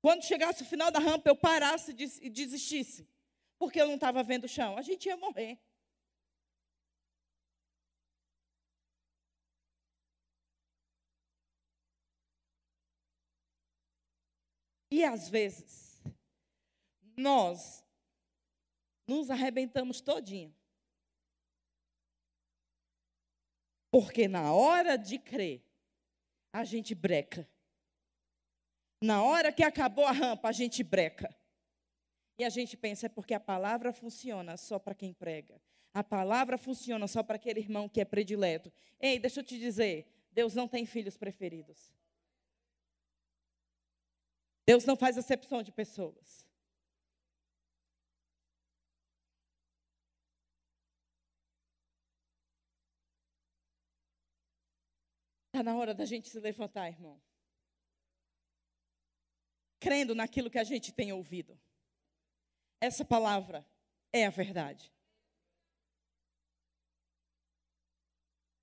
[0.00, 3.06] Quando chegasse o final da rampa, eu parasse e desistisse.
[3.58, 4.78] Porque eu não estava vendo o chão.
[4.78, 5.58] A gente ia morrer.
[14.90, 16.02] E às vezes,
[17.16, 17.84] nós
[19.06, 20.54] nos arrebentamos todinho.
[23.90, 25.62] Porque na hora de crer,
[26.52, 27.48] a gente breca.
[29.00, 31.34] Na hora que acabou a rampa, a gente breca.
[32.38, 35.60] E a gente pensa, é porque a palavra funciona só para quem prega.
[35.92, 38.72] A palavra funciona só para aquele irmão que é predileto.
[39.00, 41.92] Ei, deixa eu te dizer, Deus não tem filhos preferidos.
[44.66, 46.46] Deus não faz acepção de pessoas.
[55.46, 57.20] Está na hora da gente se levantar, irmão.
[59.80, 61.58] Crendo naquilo que a gente tem ouvido.
[62.80, 63.66] Essa palavra
[64.12, 64.92] é a verdade.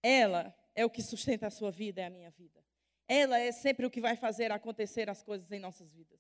[0.02, 2.64] Ela é o que sustenta a sua vida, é a minha vida.
[3.08, 6.20] Ela é sempre o que vai fazer acontecer as coisas em nossas vidas.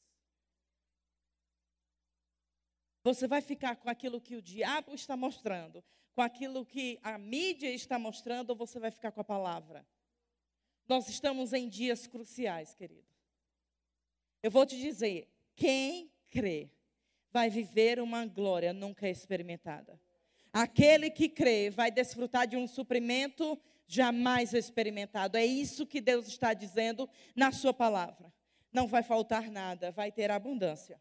[3.03, 5.83] Você vai ficar com aquilo que o diabo está mostrando,
[6.13, 9.87] com aquilo que a mídia está mostrando, ou você vai ficar com a palavra?
[10.87, 13.16] Nós estamos em dias cruciais, querido.
[14.41, 16.69] Eu vou te dizer: quem crê
[17.31, 19.99] vai viver uma glória nunca experimentada.
[20.51, 25.37] Aquele que crê vai desfrutar de um suprimento jamais experimentado.
[25.37, 28.33] É isso que Deus está dizendo na Sua palavra.
[28.71, 30.99] Não vai faltar nada, vai ter abundância.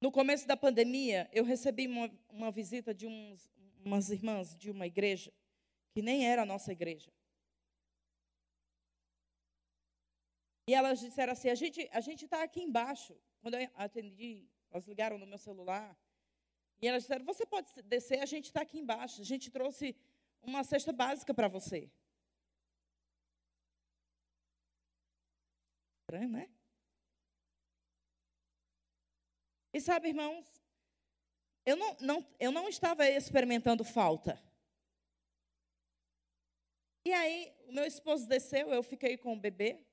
[0.00, 3.50] No começo da pandemia, eu recebi uma, uma visita de uns,
[3.84, 5.32] umas irmãs de uma igreja,
[5.92, 7.12] que nem era a nossa igreja.
[10.68, 13.18] E elas disseram assim: a gente a gente está aqui embaixo.
[13.40, 15.98] Quando eu atendi, elas ligaram no meu celular.
[16.80, 19.20] E elas disseram: você pode descer, a gente está aqui embaixo.
[19.20, 19.96] A gente trouxe
[20.42, 21.90] uma cesta básica para você.
[26.02, 26.48] Estranho, né?
[29.78, 30.44] E sabe, irmãos,
[31.64, 34.42] eu não, não, eu não estava experimentando falta.
[37.04, 39.86] E aí, o meu esposo desceu, eu fiquei com o bebê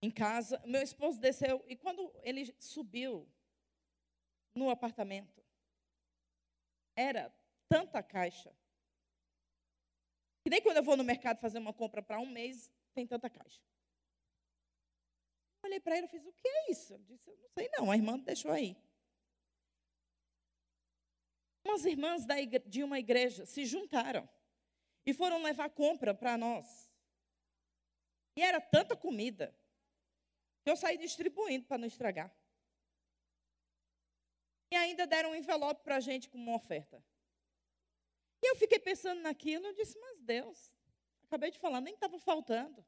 [0.00, 0.62] em casa.
[0.64, 3.28] Meu esposo desceu e quando ele subiu
[4.54, 5.44] no apartamento,
[6.94, 7.34] era
[7.68, 8.54] tanta caixa.
[10.44, 13.28] Que nem quando eu vou no mercado fazer uma compra para um mês, tem tanta
[13.28, 13.60] caixa.
[15.62, 16.94] Olhei para ele e fiz, o que é isso?
[16.94, 18.76] Ele disse, eu não sei não, a irmã deixou aí.
[21.64, 22.26] Umas irmãs
[22.66, 24.28] de uma igreja se juntaram
[25.06, 26.90] e foram levar compra para nós.
[28.36, 29.54] E era tanta comida
[30.64, 32.34] que eu saí distribuindo para não estragar.
[34.72, 37.04] E ainda deram um envelope para a gente com uma oferta.
[38.42, 40.72] E eu fiquei pensando naquilo e disse, mas Deus,
[41.24, 42.84] acabei de falar, nem estava faltando.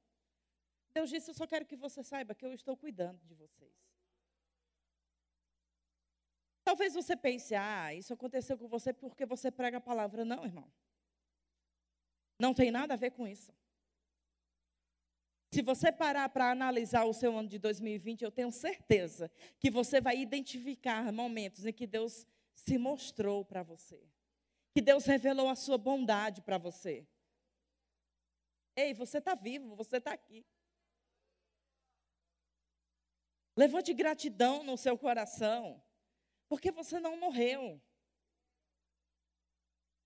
[0.94, 3.74] Deus disse: Eu só quero que você saiba que eu estou cuidando de vocês.
[6.62, 10.24] Talvez você pense, ah, isso aconteceu com você porque você prega a palavra.
[10.24, 10.72] Não, irmão.
[12.38, 13.52] Não tem nada a ver com isso.
[15.52, 19.30] Se você parar para analisar o seu ano de 2020, eu tenho certeza
[19.60, 24.02] que você vai identificar momentos em que Deus se mostrou para você.
[24.72, 27.06] Que Deus revelou a sua bondade para você.
[28.74, 30.44] Ei, você está vivo, você está aqui.
[33.56, 35.82] Levante gratidão no seu coração,
[36.48, 37.80] porque você não morreu.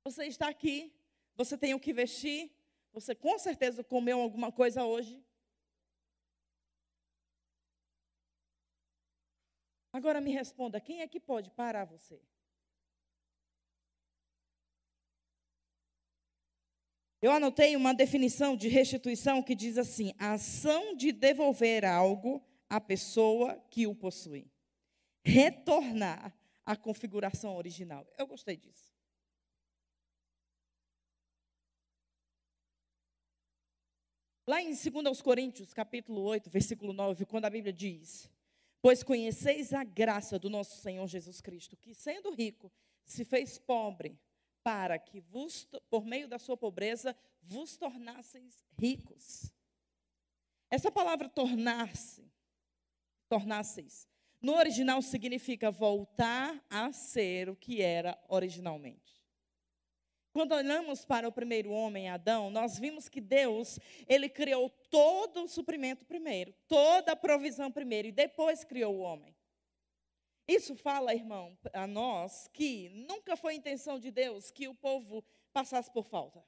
[0.04, 0.92] Você está aqui,
[1.34, 2.52] você tem o que vestir,
[2.92, 5.22] você com certeza comeu alguma coisa hoje.
[9.92, 12.20] Agora me responda, quem é que pode parar você?
[17.20, 22.80] Eu anotei uma definição de restituição que diz assim: a ação de devolver algo à
[22.80, 24.50] pessoa que o possui.
[25.24, 28.06] Retornar à configuração original.
[28.16, 28.96] Eu gostei disso.
[34.46, 38.30] Lá em 2 Coríntios, capítulo 8, versículo 9, quando a Bíblia diz:
[38.80, 42.72] Pois conheceis a graça do nosso Senhor Jesus Cristo, que sendo rico,
[43.04, 44.18] se fez pobre,
[44.62, 49.52] para que vos, por meio da sua pobreza vos tornasseis ricos.
[50.70, 52.30] Essa palavra tornar-se,
[53.28, 54.08] tornasseis,
[54.40, 59.08] no original significa voltar a ser o que era originalmente.
[60.32, 65.48] Quando olhamos para o primeiro homem, Adão, nós vimos que Deus, ele criou todo o
[65.48, 69.34] suprimento primeiro, toda a provisão primeiro e depois criou o homem.
[70.46, 75.90] Isso fala, irmão, a nós que nunca foi intenção de Deus que o povo passasse
[75.90, 76.44] por falta.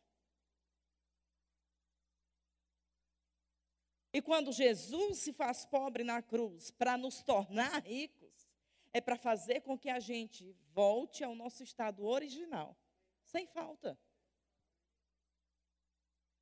[4.12, 8.50] E quando Jesus se faz pobre na cruz para nos tornar ricos,
[8.92, 12.76] é para fazer com que a gente volte ao nosso estado original,
[13.24, 13.96] sem falta.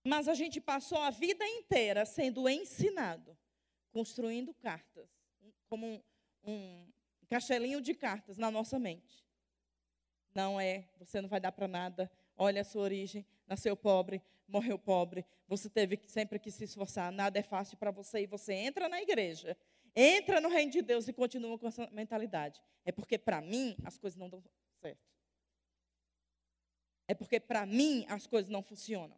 [0.02, 3.36] Mas a gente passou a vida inteira sendo ensinado,
[3.92, 5.10] construindo cartas,
[5.68, 6.02] como
[6.42, 6.90] um,
[7.28, 9.22] castelinho de cartas na nossa mente.
[10.34, 12.10] Não é, você não vai dar para nada.
[12.36, 15.24] Olha a sua origem, nasceu pobre, morreu pobre.
[15.46, 19.00] Você teve sempre que se esforçar, nada é fácil para você e você entra na
[19.00, 19.56] igreja,
[19.94, 22.60] entra no reino de Deus e continua com essa mentalidade.
[22.84, 24.42] É porque para mim as coisas não dão
[24.80, 25.06] certo.
[27.06, 29.16] É porque para mim as coisas não funcionam.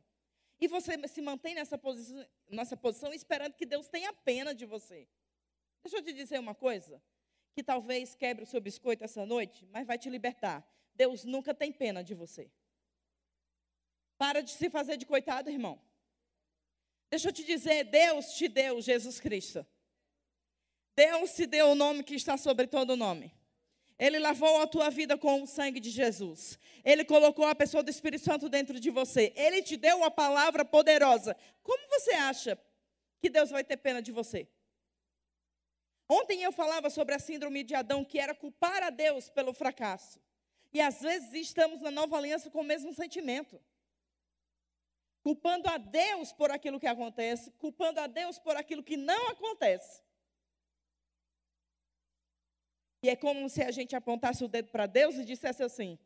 [0.61, 5.09] E você se mantém nessa posição, nessa posição esperando que Deus tenha pena de você.
[5.83, 7.03] Deixa eu te dizer uma coisa
[7.53, 10.67] que talvez quebre o seu biscoito essa noite, mas vai te libertar.
[10.95, 12.51] Deus nunca tem pena de você.
[14.21, 15.81] Para de se fazer de coitado, irmão.
[17.09, 19.67] Deixa eu te dizer, Deus te deu Jesus Cristo.
[20.95, 23.35] Deus te deu o nome que está sobre todo nome.
[23.99, 26.59] Ele lavou a tua vida com o sangue de Jesus.
[26.85, 29.33] Ele colocou a pessoa do Espírito Santo dentro de você.
[29.35, 31.35] Ele te deu a palavra poderosa.
[31.63, 32.59] Como você acha
[33.23, 34.47] que Deus vai ter pena de você?
[36.07, 40.21] Ontem eu falava sobre a síndrome de Adão, que era culpar a Deus pelo fracasso.
[40.75, 43.59] E às vezes estamos na nova aliança com o mesmo sentimento.
[45.23, 50.03] Culpando a Deus por aquilo que acontece, culpando a Deus por aquilo que não acontece.
[53.03, 55.99] E é como se a gente apontasse o dedo para Deus e dissesse assim: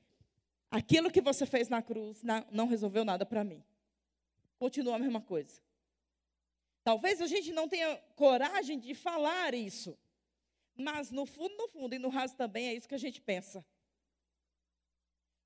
[0.70, 3.64] aquilo que você fez na cruz não resolveu nada para mim.
[4.58, 5.60] Continua a mesma coisa.
[6.82, 9.98] Talvez a gente não tenha coragem de falar isso.
[10.76, 13.64] Mas no fundo, no fundo, e no raso também, é isso que a gente pensa.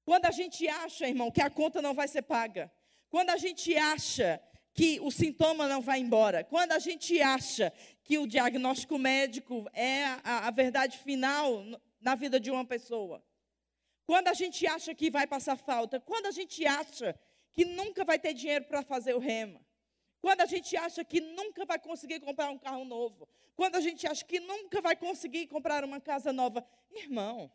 [0.05, 2.73] Quando a gente acha, irmão, que a conta não vai ser paga.
[3.11, 4.41] Quando a gente acha
[4.79, 6.45] que o sintoma não vai embora.
[6.45, 7.73] Quando a gente acha
[8.05, 11.65] que o diagnóstico médico é a, a verdade final
[12.01, 13.21] na vida de uma pessoa.
[14.07, 15.99] Quando a gente acha que vai passar falta.
[15.99, 17.19] Quando a gente acha
[17.53, 19.61] que nunca vai ter dinheiro para fazer o rema.
[20.21, 23.29] Quando a gente acha que nunca vai conseguir comprar um carro novo.
[23.57, 26.65] Quando a gente acha que nunca vai conseguir comprar uma casa nova.
[26.93, 27.51] Irmão,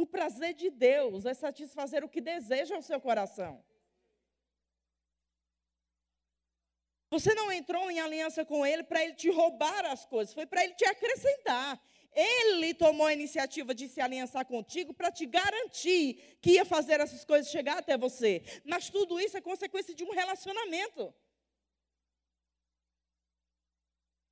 [0.00, 3.62] o prazer de Deus é satisfazer o que deseja o seu coração.
[7.10, 10.64] Você não entrou em aliança com Ele para Ele te roubar as coisas, foi para
[10.64, 11.80] Ele te acrescentar.
[12.12, 17.24] Ele tomou a iniciativa de se aliançar contigo para te garantir que ia fazer essas
[17.24, 18.42] coisas chegar até você.
[18.64, 21.14] Mas tudo isso é consequência de um relacionamento.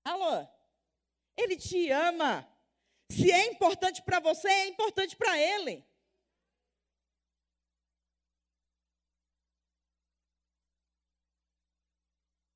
[0.05, 0.47] Alô?
[1.37, 2.49] Ele te ama.
[3.11, 5.85] Se é importante para você, é importante para ele.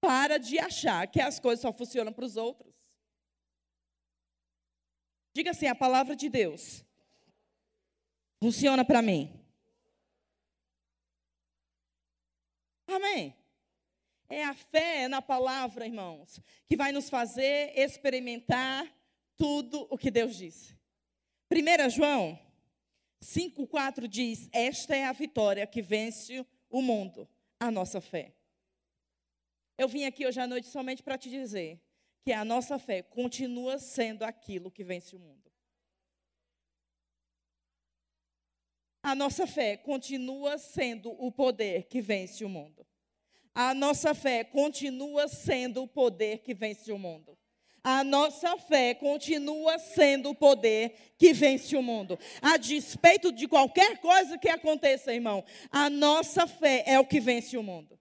[0.00, 2.72] Para de achar que as coisas só funcionam para os outros.
[5.34, 6.84] Diga assim: a palavra de Deus
[8.42, 9.42] funciona para mim.
[12.86, 13.34] Amém.
[14.28, 18.86] É a fé na palavra, irmãos, que vai nos fazer experimentar
[19.37, 20.76] tudo o que Deus disse.
[21.51, 22.39] 1 João
[23.22, 27.28] 5,4 diz: Esta é a vitória que vence o mundo,
[27.61, 28.35] a nossa fé.
[29.78, 31.80] Eu vim aqui hoje à noite somente para te dizer
[32.24, 35.51] que a nossa fé continua sendo aquilo que vence o mundo.
[39.03, 42.87] A nossa fé continua sendo o poder que vence o mundo.
[43.53, 47.37] A nossa fé continua sendo o poder que vence o mundo.
[47.85, 52.16] A nossa fé continua sendo o poder que vence o mundo.
[52.41, 57.57] A despeito de qualquer coisa que aconteça, irmão, a nossa fé é o que vence
[57.57, 57.99] o mundo.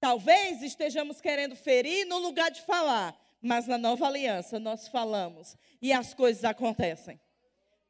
[0.00, 5.92] Talvez estejamos querendo ferir no lugar de falar, mas na nova aliança nós falamos e
[5.92, 7.20] as coisas acontecem.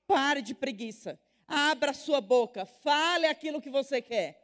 [0.06, 1.18] Pare de preguiça.
[1.46, 4.42] Abra sua boca, fale aquilo que você quer.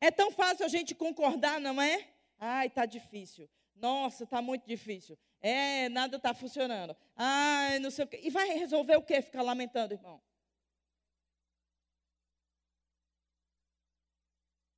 [0.00, 2.08] É tão fácil a gente concordar, não é?
[2.38, 3.48] Ai, tá difícil.
[3.82, 5.18] Nossa, tá muito difícil.
[5.40, 6.96] É, nada está funcionando.
[7.16, 8.20] Ai, não sei o quê.
[8.22, 9.20] E vai resolver o quê?
[9.20, 10.22] Ficar lamentando, irmão.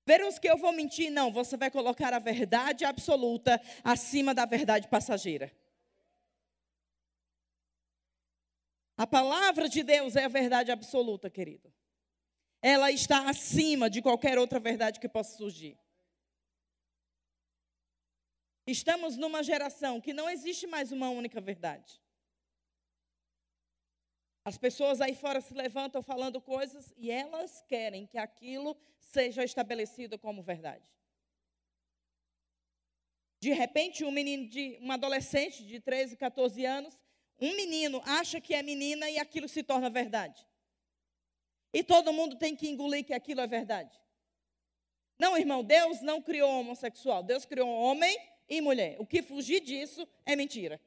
[0.06, 1.10] Veremos que eu vou mentir?
[1.10, 5.54] Não, você vai colocar a verdade absoluta acima da verdade passageira.
[8.96, 11.70] A palavra de Deus é a verdade absoluta, querido.
[12.62, 15.78] Ela está acima de qualquer outra verdade que possa surgir.
[18.66, 22.00] Estamos numa geração que não existe mais uma única verdade.
[24.44, 30.18] As pessoas aí fora se levantam falando coisas e elas querem que aquilo seja estabelecido
[30.18, 30.84] como verdade.
[33.40, 36.98] De repente, um menino de um adolescente de 13, 14 anos,
[37.38, 40.46] um menino acha que é menina e aquilo se torna verdade.
[41.72, 43.98] E todo mundo tem que engolir que aquilo é verdade.
[45.18, 47.22] Não, irmão, Deus não criou homossexual.
[47.22, 48.16] Deus criou homem
[48.48, 48.96] e mulher.
[49.00, 50.80] O que fugir disso é mentira.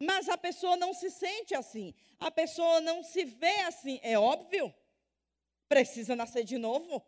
[0.00, 1.94] Mas a pessoa não se sente assim.
[2.18, 4.00] A pessoa não se vê assim.
[4.02, 4.74] É óbvio.
[5.68, 7.04] Precisa nascer de novo.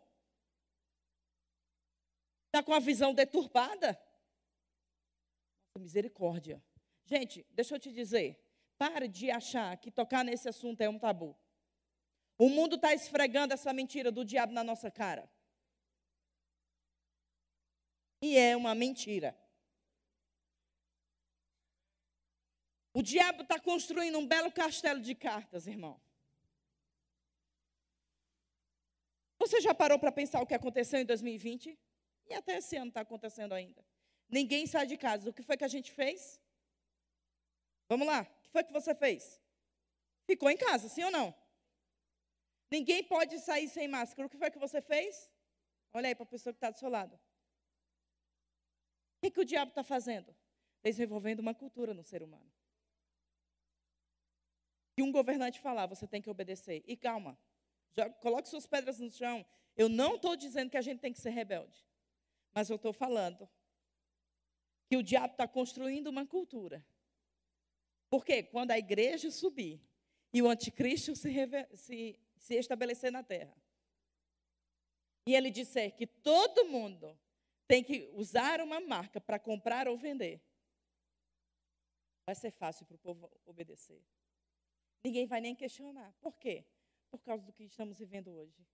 [2.47, 3.99] Está com a visão deturpada.
[5.77, 6.63] Misericórdia.
[7.05, 8.41] Gente, deixa eu te dizer.
[8.77, 11.37] Pare de achar que tocar nesse assunto é um tabu.
[12.37, 15.29] O mundo está esfregando essa mentira do diabo na nossa cara.
[18.25, 19.37] E é uma mentira.
[22.91, 26.01] O diabo está construindo um belo castelo de cartas, irmão.
[29.37, 31.77] Você já parou para pensar o que aconteceu em 2020?
[32.27, 33.85] E até esse ano está acontecendo ainda.
[34.27, 35.29] Ninguém sai de casa.
[35.29, 36.41] O que foi que a gente fez?
[37.87, 38.21] Vamos lá.
[38.23, 39.39] O que foi que você fez?
[40.25, 41.27] Ficou em casa, sim ou não?
[42.71, 44.25] Ninguém pode sair sem máscara.
[44.25, 45.31] O que foi que você fez?
[45.93, 47.19] Olha aí para a pessoa que está do seu lado.
[49.25, 50.35] Que, que o diabo está fazendo?
[50.83, 52.51] Desenvolvendo uma cultura no ser humano
[54.95, 56.81] que um governante falar, você tem que obedecer.
[56.87, 57.37] E calma,
[57.97, 59.45] já coloque suas pedras no chão.
[59.75, 61.85] Eu não estou dizendo que a gente tem que ser rebelde,
[62.53, 63.49] mas eu estou falando
[64.89, 66.85] que o diabo está construindo uma cultura.
[68.09, 69.81] Porque quando a igreja subir
[70.31, 71.29] e o anticristo se,
[71.73, 73.53] se, se estabelecer na terra,
[75.27, 77.17] e ele disser que todo mundo
[77.67, 80.41] tem que usar uma marca para comprar ou vender,
[82.25, 84.01] vai ser fácil para o povo obedecer.
[85.03, 86.13] Ninguém vai nem questionar.
[86.19, 86.65] Por quê?
[87.11, 88.65] Por causa do que estamos vivendo hoje.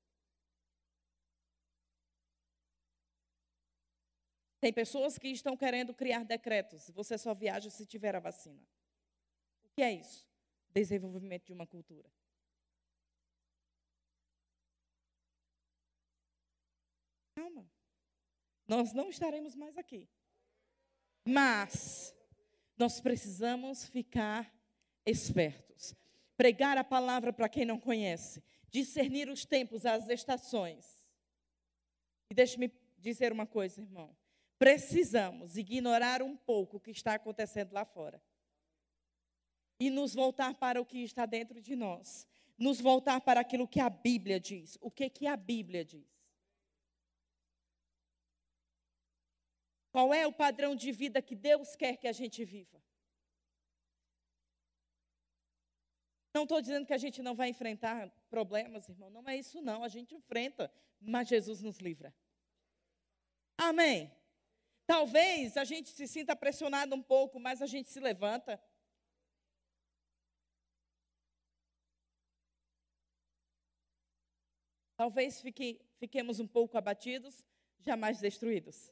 [4.62, 6.90] Tem pessoas que estão querendo criar decretos.
[6.92, 8.62] Você só viaja se tiver a vacina.
[9.64, 10.30] O que é isso?
[10.70, 12.10] Desenvolvimento de uma cultura.
[17.36, 17.81] Calma.
[18.72, 20.08] Nós não estaremos mais aqui.
[21.28, 22.16] Mas
[22.78, 24.52] nós precisamos ficar
[25.06, 25.96] espertos
[26.42, 31.08] pregar a palavra para quem não conhece, discernir os tempos, as estações.
[32.32, 34.18] E deixe-me dizer uma coisa, irmão.
[34.58, 38.20] Precisamos ignorar um pouco o que está acontecendo lá fora.
[39.80, 42.28] E nos voltar para o que está dentro de nós.
[42.58, 44.80] Nos voltar para aquilo que a Bíblia diz.
[44.82, 46.21] O que, que a Bíblia diz?
[49.92, 52.82] Qual é o padrão de vida que Deus quer que a gente viva?
[56.34, 59.10] Não estou dizendo que a gente não vai enfrentar problemas, irmão.
[59.10, 59.84] Não é isso, não.
[59.84, 62.16] A gente enfrenta, mas Jesus nos livra.
[63.58, 64.10] Amém.
[64.88, 68.62] Talvez a gente se sinta pressionado um pouco, mas a gente se levanta.
[74.96, 77.44] Talvez fique, fiquemos um pouco abatidos,
[77.80, 78.92] jamais destruídos.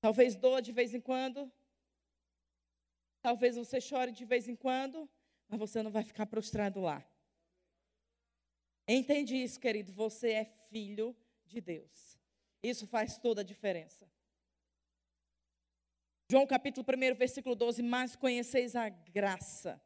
[0.00, 1.50] Talvez doa de vez em quando.
[3.22, 5.08] Talvez você chore de vez em quando,
[5.48, 7.06] mas você não vai ficar prostrado lá.
[8.88, 9.92] Entende isso, querido?
[9.92, 11.14] Você é filho
[11.46, 12.18] de Deus.
[12.62, 14.10] Isso faz toda a diferença.
[16.30, 19.80] João capítulo 1, versículo 12: Mas conheceis a graça.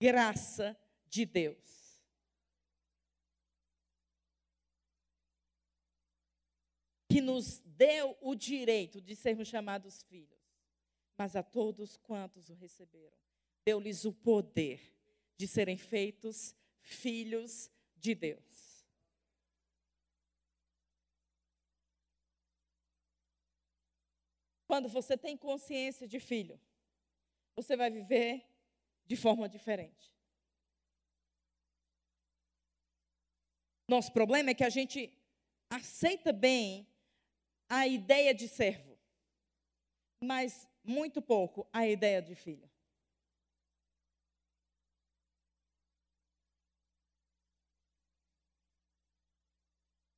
[0.00, 1.79] Graça de Deus.
[7.20, 10.40] Nos deu o direito de sermos chamados filhos,
[11.16, 13.16] mas a todos quantos o receberam,
[13.64, 14.80] deu-lhes o poder
[15.36, 18.86] de serem feitos filhos de Deus.
[24.66, 26.60] Quando você tem consciência de filho,
[27.56, 28.46] você vai viver
[29.04, 30.14] de forma diferente.
[33.88, 35.12] Nosso problema é que a gente
[35.68, 36.89] aceita bem
[37.70, 38.98] a ideia de servo,
[40.20, 42.68] mas muito pouco a ideia de filho.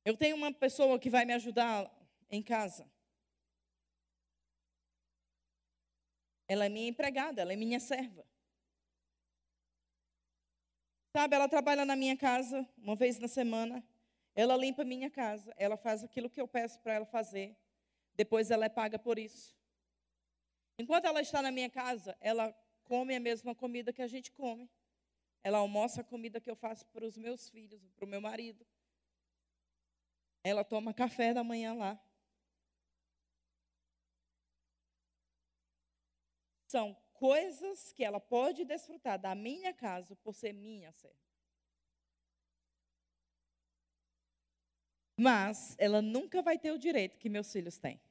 [0.03, 1.89] Eu tenho uma pessoa que vai me ajudar
[2.29, 2.91] em casa.
[6.47, 8.25] Ela é minha empregada, ela é minha serva.
[11.15, 13.83] Sabe, ela trabalha na minha casa uma vez na semana.
[14.35, 17.55] Ela limpa minha casa, ela faz aquilo que eu peço para ela fazer.
[18.15, 19.55] Depois ela é paga por isso.
[20.77, 22.51] Enquanto ela está na minha casa, ela
[22.83, 24.69] come a mesma comida que a gente come.
[25.43, 28.65] Ela almoça a comida que eu faço para os meus filhos, para o meu marido.
[30.43, 32.01] Ela toma café da manhã lá.
[36.67, 41.32] São coisas que ela pode desfrutar da minha casa por ser minha serva.
[45.17, 48.01] Mas ela nunca vai ter o direito que meus filhos têm.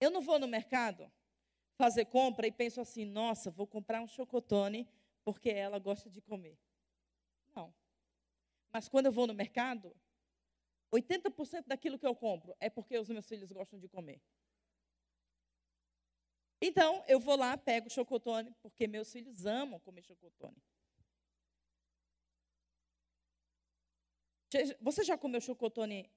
[0.00, 1.10] Eu não vou no mercado
[1.76, 4.88] fazer compra e penso assim, nossa, vou comprar um chocotone
[5.24, 6.58] porque ela gosta de comer.
[7.54, 7.74] Não.
[8.72, 9.94] Mas quando eu vou no mercado,
[10.92, 14.20] 80% daquilo que eu compro é porque os meus filhos gostam de comer.
[16.60, 20.56] Então, eu vou lá, pego chocotone, porque meus filhos amam comer chocotone.
[24.80, 26.10] Você já comeu chocotone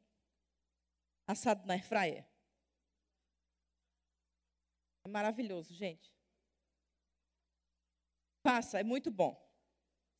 [1.27, 2.25] assado na airfryer?
[5.03, 6.13] É maravilhoso, gente.
[8.43, 9.37] Passa, é muito bom.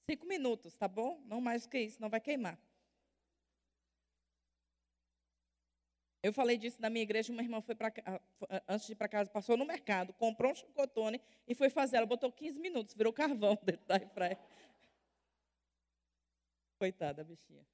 [0.09, 1.21] Cinco minutos, tá bom?
[1.25, 2.59] Não mais do que isso, não vai queimar.
[6.21, 7.93] Eu falei disso na minha igreja, uma irmã foi para
[8.67, 11.97] antes de ir para casa, passou no mercado, comprou um chocotone e foi fazer.
[11.97, 14.37] Ela botou 15 minutos, virou carvão dentro da airfryer.
[16.77, 17.65] Coitada, bichinha.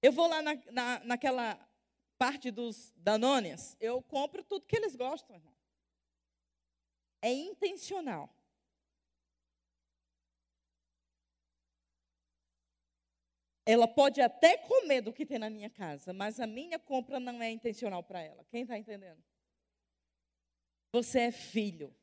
[0.00, 1.68] Eu vou lá na, na, naquela
[2.16, 5.54] parte dos Danones, eu compro tudo que eles gostam, irmão.
[7.22, 8.32] É intencional.
[13.64, 17.42] Ela pode até comer do que tem na minha casa, mas a minha compra não
[17.42, 18.44] é intencional para ela.
[18.44, 19.22] Quem está entendendo?
[20.92, 21.94] Você é filho.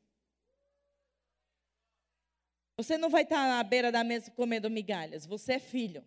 [2.76, 5.26] Você não vai estar tá à beira da mesa comendo migalhas.
[5.26, 6.06] Você é filho.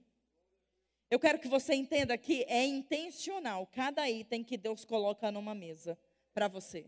[1.10, 5.98] Eu quero que você entenda que é intencional cada item que Deus coloca numa mesa
[6.34, 6.86] para você.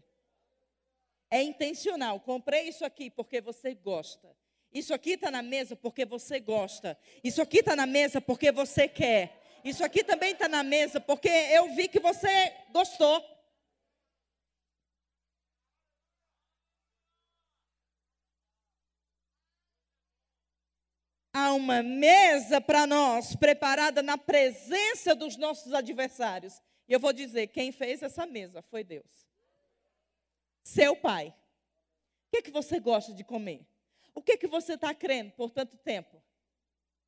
[1.29, 2.19] É intencional.
[2.19, 4.35] Comprei isso aqui porque você gosta.
[4.71, 6.97] Isso aqui está na mesa porque você gosta.
[7.23, 9.41] Isso aqui está na mesa porque você quer.
[9.63, 13.23] Isso aqui também está na mesa porque eu vi que você gostou.
[21.33, 26.61] Há uma mesa para nós preparada na presença dos nossos adversários.
[26.87, 29.27] E eu vou dizer: quem fez essa mesa foi Deus.
[30.63, 31.29] Seu pai.
[31.29, 33.65] O que, é que você gosta de comer?
[34.13, 36.21] O que, que você está crendo por tanto tempo?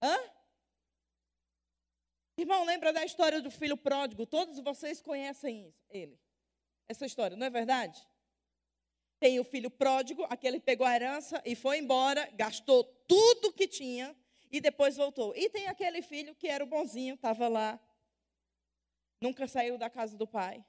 [0.01, 0.17] Hã?
[2.37, 4.25] Irmão, lembra da história do filho pródigo?
[4.25, 6.19] Todos vocês conhecem ele.
[6.87, 8.05] Essa história, não é verdade?
[9.23, 14.13] Tem o filho pródigo, aquele pegou a herança e foi embora, gastou tudo que tinha
[14.51, 15.33] e depois voltou.
[15.33, 17.79] E tem aquele filho que era o bonzinho, estava lá,
[19.21, 20.61] nunca saiu da casa do pai.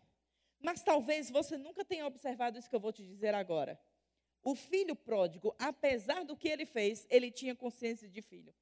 [0.61, 3.77] Mas talvez você nunca tenha observado isso que eu vou te dizer agora.
[4.41, 8.55] O filho pródigo, apesar do que ele fez, ele tinha consciência de filho.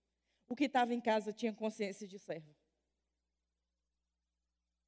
[0.48, 2.56] O que estava em casa tinha consciência de servo.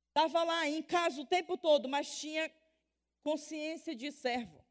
[0.08, 2.50] Estava lá em casa o tempo todo, mas tinha
[3.22, 4.63] consciência de servo.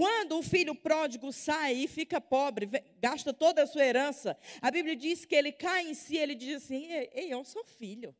[0.00, 2.66] Quando o filho pródigo sai e fica pobre,
[2.98, 6.64] gasta toda a sua herança, a Bíblia diz que ele cai em si, ele diz
[6.64, 8.16] assim: Ei, eu sou filho.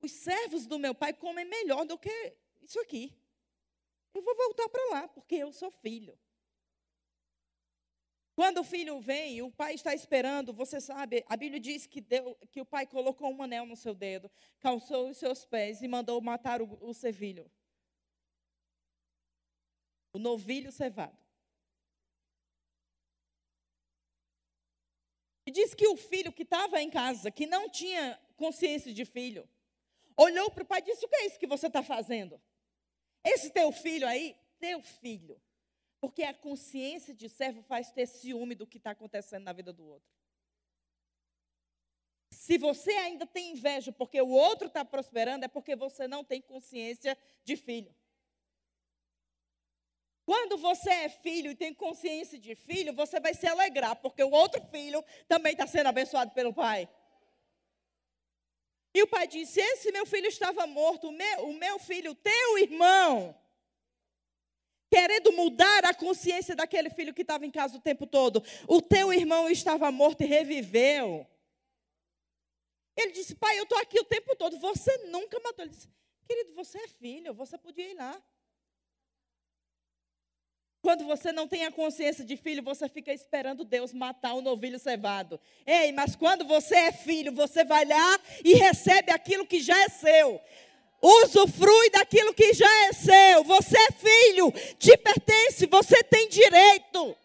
[0.00, 3.12] Os servos do meu pai comem melhor do que isso aqui.
[4.14, 6.18] Eu vou voltar para lá, porque eu sou filho.
[8.34, 12.34] Quando o filho vem, o pai está esperando, você sabe, a Bíblia diz que, deu,
[12.50, 14.30] que o pai colocou um anel no seu dedo,
[14.60, 17.50] calçou os seus pés e mandou matar o, o servilho.
[20.16, 21.18] O novilho cevado.
[25.44, 29.46] E diz que o filho que estava em casa, que não tinha consciência de filho,
[30.16, 32.40] olhou para o pai e disse: O que é isso que você está fazendo?
[33.22, 35.38] Esse teu filho aí, teu filho.
[36.00, 39.84] Porque a consciência de servo faz ter ciúme do que está acontecendo na vida do
[39.84, 40.08] outro.
[42.30, 46.40] Se você ainda tem inveja porque o outro está prosperando, é porque você não tem
[46.40, 47.94] consciência de filho.
[50.26, 54.30] Quando você é filho e tem consciência de filho, você vai se alegrar, porque o
[54.30, 56.88] outro filho também está sendo abençoado pelo pai.
[58.92, 62.58] E o pai disse: Esse meu filho estava morto, o meu, o meu filho, teu
[62.58, 63.40] irmão,
[64.90, 68.42] querendo mudar a consciência daquele filho que estava em casa o tempo todo.
[68.66, 71.24] O teu irmão estava morto e reviveu.
[72.96, 74.58] Ele disse: Pai, eu estou aqui o tempo todo.
[74.58, 75.64] Você nunca matou.
[75.64, 75.88] Ele disse:
[76.26, 78.20] Querido, você é filho, você podia ir lá.
[80.82, 84.78] Quando você não tem a consciência de filho, você fica esperando Deus matar o novilho
[84.78, 85.40] cevado.
[85.66, 89.88] Ei, mas quando você é filho, você vai lá e recebe aquilo que já é
[89.88, 90.40] seu.
[91.02, 93.44] Usufrui daquilo que já é seu.
[93.44, 97.16] Você é filho, te pertence, você tem direito.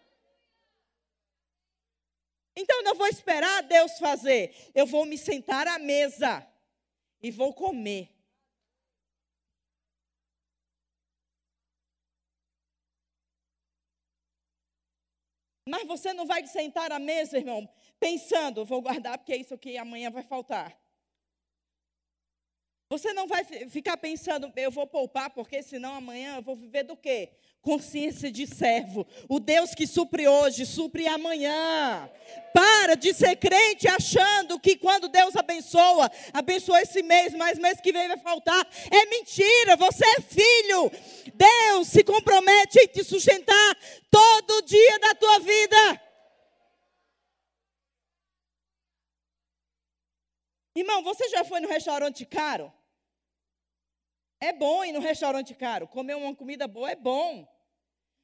[2.54, 4.54] Então eu não vou esperar Deus fazer.
[4.74, 6.46] Eu vou me sentar à mesa
[7.22, 8.08] e vou comer.
[15.68, 17.68] Mas você não vai sentar à mesa, irmão,
[18.00, 20.76] pensando, vou guardar porque isso aqui amanhã vai faltar.
[22.90, 26.94] Você não vai ficar pensando, eu vou poupar, porque senão amanhã eu vou viver do
[26.94, 27.32] quê?
[27.62, 29.06] Consciência de servo.
[29.28, 32.10] O Deus que supre hoje, supre amanhã.
[32.52, 37.92] Para de ser crente achando que quando Deus abençoa, abençoa esse mês, mas mês que
[37.92, 38.68] vem vai faltar.
[38.90, 40.90] É mentira, você é filho.
[41.34, 43.76] Deus se compromete em te sustentar
[44.10, 46.02] todo dia da tua vida.
[50.74, 52.72] Irmão, você já foi no restaurante caro?
[54.40, 55.86] É bom ir no restaurante caro.
[55.86, 57.46] Comer uma comida boa é bom.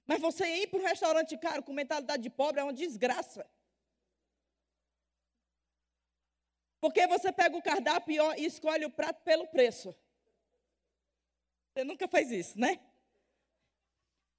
[0.09, 3.47] Mas você ir para um restaurante caro com mentalidade de pobre é uma desgraça.
[6.81, 9.95] Porque você pega o cardápio e escolhe o prato pelo preço.
[11.75, 12.81] Você nunca faz isso, né?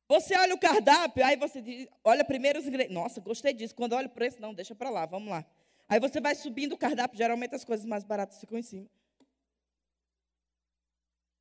[0.07, 2.95] Você olha o cardápio, aí você diz, olha primeiro os ingredientes.
[2.95, 3.76] Nossa, gostei disso.
[3.76, 5.45] Quando olha o preço, não, deixa para lá, vamos lá.
[5.88, 8.89] Aí você vai subindo o cardápio, geralmente as coisas mais baratas ficam em cima.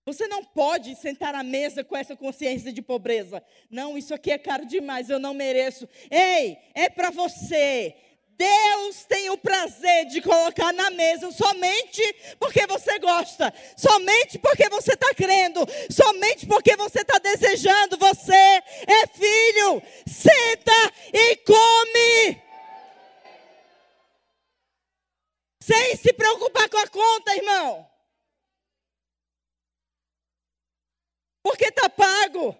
[0.08, 3.42] Você não pode sentar à mesa com essa consciência de pobreza.
[3.70, 5.86] Não, isso aqui é caro demais, eu não mereço.
[6.10, 7.94] Ei, é para você.
[8.30, 12.00] Deus tem o prazer de colocar na mesa somente
[12.40, 17.98] porque você gosta, somente porque você está crendo, somente porque você está desejando.
[17.98, 22.42] Você é filho, senta e come.
[25.60, 27.97] Sem se preocupar com a conta, irmão.
[31.48, 32.54] Porque está pago.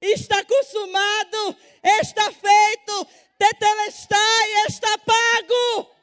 [0.00, 1.56] Está consumado,
[2.00, 3.06] está feito,
[3.38, 5.94] tetelestai, está pago.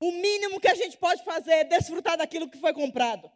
[0.00, 3.30] O mínimo que a gente pode fazer é desfrutar daquilo que foi comprado.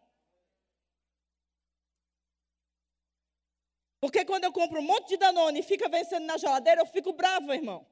[4.01, 7.13] Porque quando eu compro um monte de Danone e fica vencendo na geladeira, eu fico
[7.13, 7.87] bravo, irmão.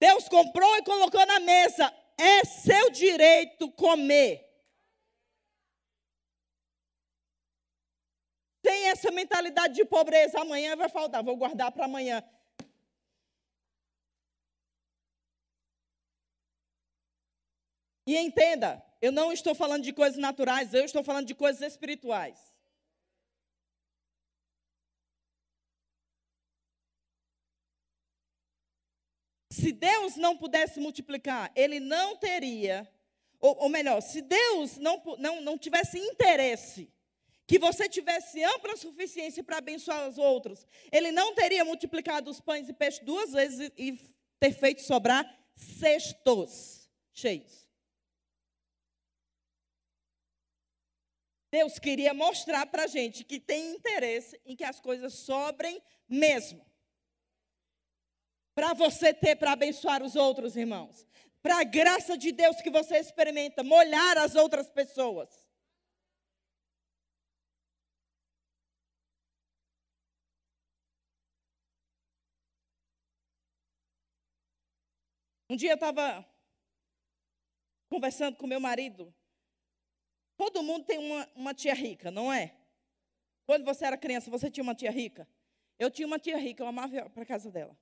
[0.00, 1.94] Deus comprou e colocou na mesa.
[2.18, 4.44] É seu direito comer.
[8.64, 12.22] tem essa mentalidade de pobreza, amanhã vai faltar, vou guardar para amanhã.
[18.06, 22.38] E entenda, eu não estou falando de coisas naturais, eu estou falando de coisas espirituais.
[29.50, 32.88] Se Deus não pudesse multiplicar, Ele não teria
[33.40, 36.90] ou, ou melhor, se Deus não, não, não tivesse interesse
[37.46, 42.68] que você tivesse ampla suficiência para abençoar os outros, ele não teria multiplicado os pães
[42.68, 43.98] e peixes duas vezes e
[44.40, 45.24] ter feito sobrar
[45.54, 47.64] cestos cheios.
[51.50, 56.64] Deus queria mostrar para a gente que tem interesse em que as coisas sobrem mesmo.
[58.56, 61.06] Para você ter para abençoar os outros irmãos.
[61.40, 65.43] Para a graça de Deus que você experimenta, molhar as outras pessoas.
[75.54, 76.28] Um dia eu estava
[77.88, 79.14] conversando com meu marido.
[80.36, 82.56] Todo mundo tem uma, uma tia rica, não é?
[83.46, 85.28] Quando você era criança, você tinha uma tia rica?
[85.78, 87.78] Eu tinha uma tia rica, eu amava ir para casa dela.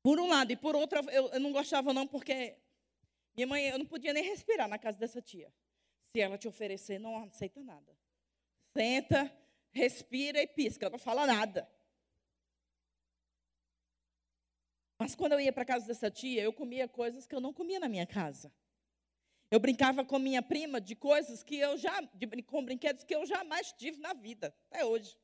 [0.00, 2.56] Por um lado, e por outro, eu, eu não gostava não, porque
[3.34, 5.52] minha mãe, eu não podia nem respirar na casa dessa tia.
[6.12, 7.98] Se ela te oferecer, não aceita nada.
[8.72, 9.36] Senta,
[9.72, 11.68] respira e pisca, não fala nada.
[14.98, 17.78] Mas quando eu ia para casa dessa tia, eu comia coisas que eu não comia
[17.78, 18.52] na minha casa.
[19.50, 23.24] Eu brincava com minha prima de coisas que eu já, de, com brinquedos que eu
[23.24, 25.16] jamais tive na vida, até hoje.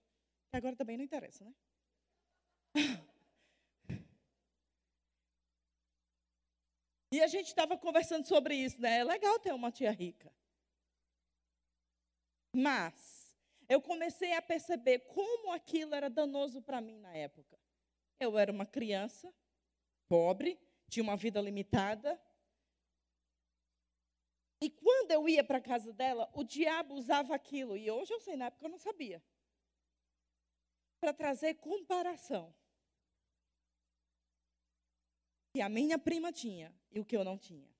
[0.53, 1.55] Agora também não interessa, né?
[7.13, 8.99] E a gente estava conversando sobre isso, né?
[8.99, 10.33] É legal ter uma tia rica.
[12.53, 17.57] Mas eu comecei a perceber como aquilo era danoso para mim na época.
[18.19, 19.33] Eu era uma criança,
[20.09, 22.21] pobre, tinha uma vida limitada.
[24.63, 27.77] E quando eu ia para a casa dela, o diabo usava aquilo.
[27.77, 29.23] E hoje eu sei, na época eu não sabia.
[31.01, 32.55] Para trazer comparação.
[35.53, 37.73] Que a minha prima tinha e o que eu não tinha.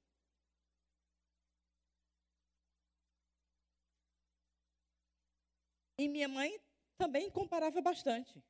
[5.99, 6.61] E minha mãe
[6.99, 8.43] também comparava bastante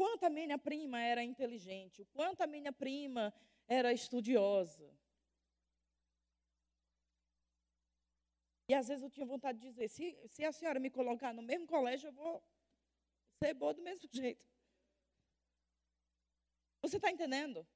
[0.00, 3.34] quanto a minha prima era inteligente, o quanto a minha prima
[3.68, 4.90] era estudiosa.
[8.66, 11.42] E às vezes eu tinha vontade de dizer: se, se a senhora me colocar no
[11.42, 12.42] mesmo colégio, eu vou
[13.44, 14.42] ser boa do mesmo jeito.
[16.80, 17.66] Você está entendendo?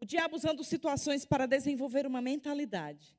[0.00, 3.16] O diabo usando situações para desenvolver uma mentalidade.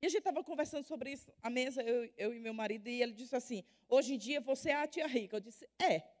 [0.00, 3.02] E a gente estava conversando sobre isso à mesa, eu, eu e meu marido, e
[3.02, 5.38] ele disse assim: hoje em dia você é a tia rica.
[5.38, 6.13] Eu disse: é.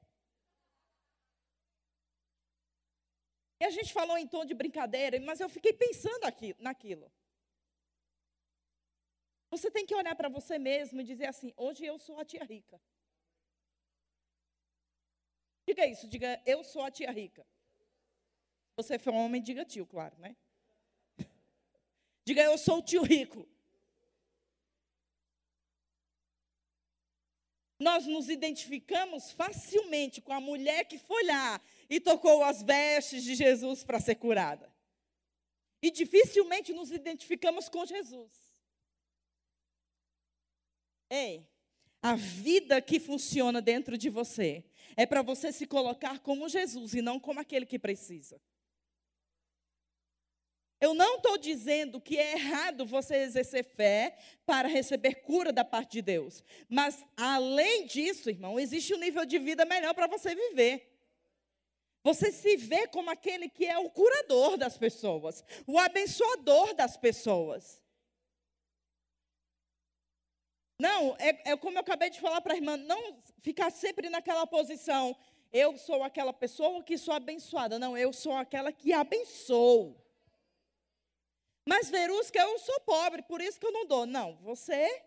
[3.64, 7.10] E a gente falou em tom de brincadeira, mas eu fiquei pensando aqui, naquilo.
[9.50, 12.44] Você tem que olhar para você mesmo e dizer assim: hoje eu sou a tia
[12.44, 12.78] rica.
[15.66, 17.46] Diga isso, diga eu sou a tia rica.
[18.76, 20.36] Você foi um homem, diga tio, claro, né?
[22.22, 23.48] Diga eu sou o tio rico.
[27.78, 31.58] Nós nos identificamos facilmente com a mulher que foi lá
[31.88, 34.72] e tocou as vestes de Jesus para ser curada.
[35.82, 38.32] E dificilmente nos identificamos com Jesus.
[41.10, 41.46] Ei,
[42.02, 44.64] a vida que funciona dentro de você
[44.96, 48.40] é para você se colocar como Jesus e não como aquele que precisa.
[50.80, 55.92] Eu não estou dizendo que é errado você exercer fé para receber cura da parte
[55.92, 56.44] de Deus.
[56.68, 60.93] Mas, além disso, irmão, existe um nível de vida melhor para você viver.
[62.04, 67.82] Você se vê como aquele que é o curador das pessoas, o abençoador das pessoas.
[70.78, 74.46] Não, é, é como eu acabei de falar para a irmã, não ficar sempre naquela
[74.46, 75.16] posição,
[75.50, 77.78] eu sou aquela pessoa que sou abençoada.
[77.78, 79.96] Não, eu sou aquela que abençoo.
[81.66, 84.04] Mas, Verusca, eu sou pobre, por isso que eu não dou.
[84.04, 85.02] Não, você.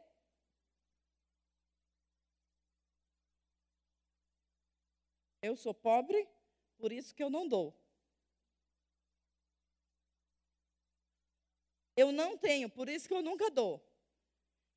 [5.42, 6.28] Eu sou pobre,
[6.78, 7.76] por isso que eu não dou.
[11.96, 13.84] Eu não tenho, por isso que eu nunca dou.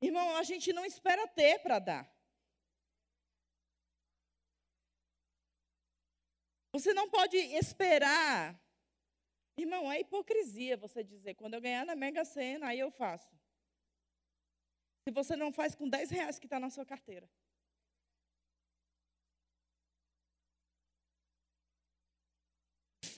[0.01, 2.21] Irmão, a gente não espera ter para dar.
[6.73, 8.59] Você não pode esperar.
[9.57, 13.29] Irmão, é hipocrisia você dizer, quando eu ganhar na Mega Sena, aí eu faço.
[15.03, 17.29] Se você não faz com 10 reais que está na sua carteira.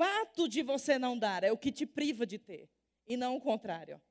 [0.04, 2.70] fato de você não dar, é o que te priva de ter,
[3.08, 4.02] e não o contrário.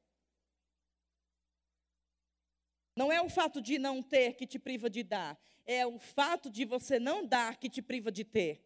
[2.97, 6.51] Não é o fato de não ter que te priva de dar, é o fato
[6.51, 8.65] de você não dar que te priva de ter.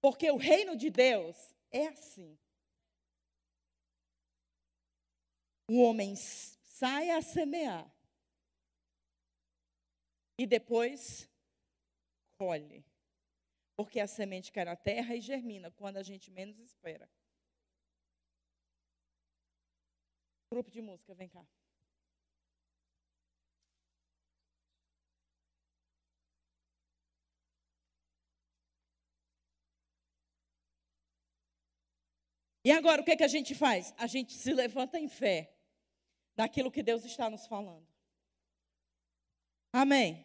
[0.00, 1.36] Porque o reino de Deus
[1.72, 2.38] é assim.
[5.68, 7.90] O homem sai a semear
[10.38, 11.28] e depois
[12.38, 12.84] colhe.
[13.76, 17.10] Porque a semente cai na terra e germina quando a gente menos espera.
[20.50, 21.44] Grupo de música, vem cá.
[32.64, 33.92] E agora o que, é que a gente faz?
[33.98, 35.54] A gente se levanta em fé
[36.34, 37.86] daquilo que Deus está nos falando.
[39.70, 40.24] Amém.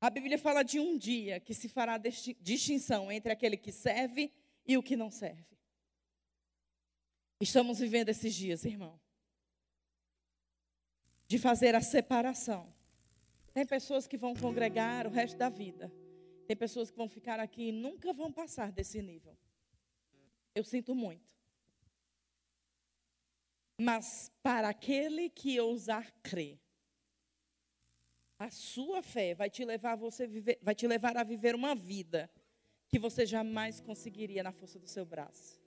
[0.00, 4.32] A Bíblia fala de um dia que se fará distinção entre aquele que serve
[4.66, 5.58] e o que não serve.
[7.38, 8.98] Estamos vivendo esses dias, irmão,
[11.26, 12.72] de fazer a separação.
[13.52, 15.92] Tem pessoas que vão congregar o resto da vida.
[16.46, 19.36] Tem pessoas que vão ficar aqui e nunca vão passar desse nível.
[20.54, 21.28] Eu sinto muito.
[23.78, 26.58] Mas para aquele que ousar crer,
[28.40, 31.74] a sua fé vai te levar a você viver, vai te levar a viver uma
[31.74, 32.30] vida
[32.88, 35.60] que você jamais conseguiria na força do seu braço.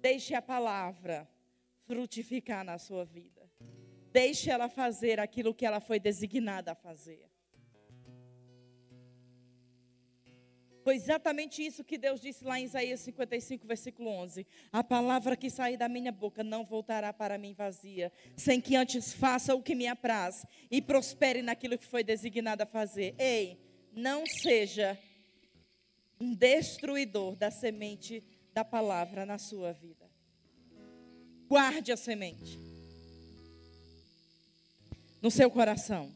[0.00, 1.28] Deixe a palavra
[1.86, 3.50] frutificar na sua vida.
[4.12, 7.28] Deixe ela fazer aquilo que ela foi designada a fazer.
[10.84, 14.46] Foi exatamente isso que Deus disse lá em Isaías 55, versículo 11.
[14.70, 19.14] A palavra que sair da minha boca não voltará para mim vazia, sem que antes
[19.14, 23.14] faça o que me apraz e prospere naquilo que foi designado a fazer.
[23.18, 23.58] Ei,
[23.94, 24.98] não seja
[26.20, 28.22] um destruidor da semente
[28.52, 30.04] da palavra na sua vida.
[31.48, 32.58] Guarde a semente
[35.22, 36.12] no seu coração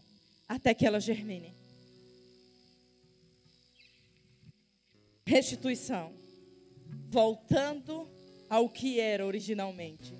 [0.46, 1.57] até que ela germine.
[5.28, 6.10] Restituição,
[7.10, 8.08] voltando
[8.48, 10.14] ao que era originalmente.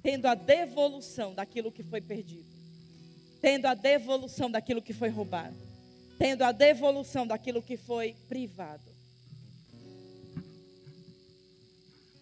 [0.00, 2.46] Tendo a devolução daquilo que foi perdido,
[3.40, 5.56] tendo a devolução daquilo que foi roubado,
[6.16, 8.84] tendo a devolução daquilo que foi privado.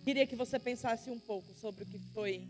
[0.03, 2.49] Queria que você pensasse um pouco sobre o que foi,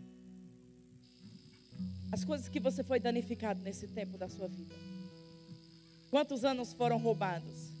[2.13, 4.92] as coisas que você foi danificado nesse tempo da sua vida.
[6.13, 7.73] Quantos anos foram roubados?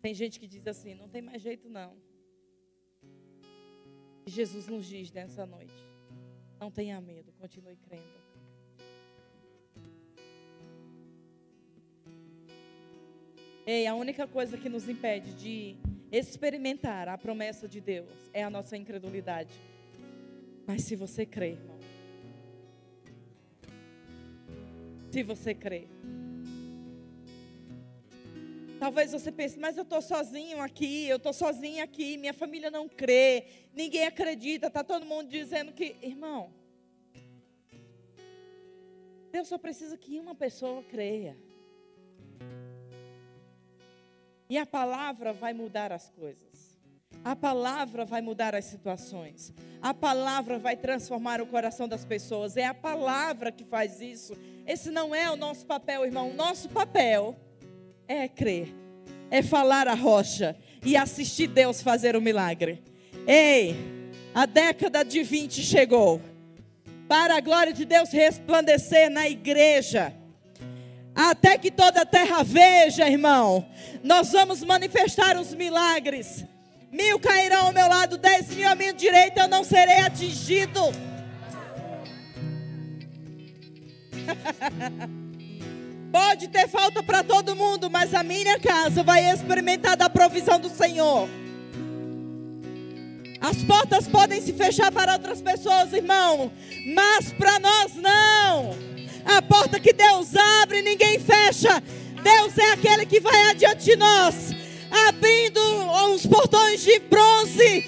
[0.00, 1.96] Tem gente que diz assim: não tem mais jeito não.
[4.24, 5.74] E Jesus nos diz nessa noite:
[6.60, 8.04] não tenha medo, continue crendo.
[13.66, 15.76] Ei, a única coisa que nos impede de
[16.12, 19.54] experimentar a promessa de Deus é a nossa incredulidade.
[20.68, 21.77] Mas se você crer, irmão,
[25.10, 25.88] se você crê.
[28.78, 32.88] Talvez você pense, mas eu estou sozinho aqui, eu estou sozinho aqui, minha família não
[32.88, 33.44] crê,
[33.74, 35.96] ninguém acredita, está todo mundo dizendo que.
[36.00, 36.52] Irmão,
[39.32, 41.36] Deus só precisa que uma pessoa creia.
[44.48, 46.47] E a palavra vai mudar as coisas.
[47.28, 49.52] A palavra vai mudar as situações.
[49.82, 52.56] A palavra vai transformar o coração das pessoas.
[52.56, 54.32] É a palavra que faz isso.
[54.66, 56.30] Esse não é o nosso papel, irmão.
[56.30, 57.36] O nosso papel
[58.08, 58.74] é crer,
[59.30, 62.82] é falar a rocha e assistir Deus fazer o milagre.
[63.26, 63.76] Ei,
[64.34, 66.22] a década de 20 chegou.
[67.06, 70.14] Para a glória de Deus resplandecer na igreja.
[71.14, 73.68] Até que toda a terra veja, irmão.
[74.02, 76.46] Nós vamos manifestar os milagres.
[76.90, 80.80] Mil cairão ao meu lado, dez mil à minha direita, eu não serei atingido.
[86.10, 90.70] Pode ter falta para todo mundo, mas a minha casa vai experimentar da provisão do
[90.70, 91.28] Senhor.
[93.40, 96.50] As portas podem se fechar para outras pessoas, irmão,
[96.94, 98.74] mas para nós não.
[99.24, 101.82] A porta que Deus abre, ninguém fecha.
[102.22, 104.52] Deus é aquele que vai adiante de nós,
[104.90, 105.60] abrindo
[106.12, 107.86] os portões de bronze,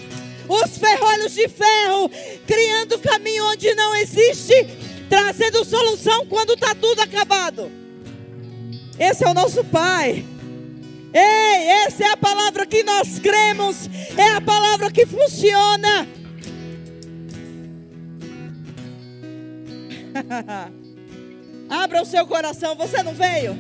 [0.49, 2.11] os ferrolhos de ferro,
[2.47, 4.55] criando caminho onde não existe
[5.11, 7.71] trazendo solução quando está tudo acabado.
[8.99, 10.25] Esse é o nosso Pai.
[11.13, 16.07] Ei, essa é a palavra que nós cremos, é a palavra que funciona.
[21.69, 23.59] Abra o seu coração, você não veio?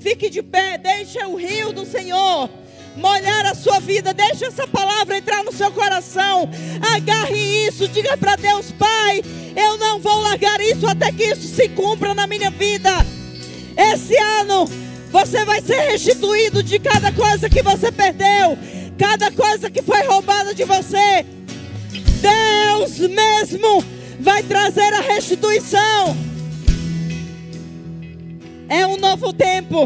[0.00, 2.50] Fique de pé, deixa o rio do Senhor
[2.96, 4.12] molhar a sua vida.
[4.12, 6.48] Deixa essa palavra entrar no seu coração.
[6.94, 9.22] Agarre isso, diga para Deus, Pai,
[9.54, 12.90] Eu não vou largar isso até que isso se cumpra na minha vida.
[13.76, 14.66] Esse ano
[15.10, 18.56] você vai ser restituído de cada coisa que você perdeu,
[18.98, 21.26] cada coisa que foi roubada de você.
[22.22, 23.84] Deus mesmo
[24.18, 26.16] vai trazer a restituição.
[28.68, 29.84] É um novo tempo.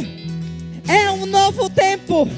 [0.87, 2.29] É um novo tempo.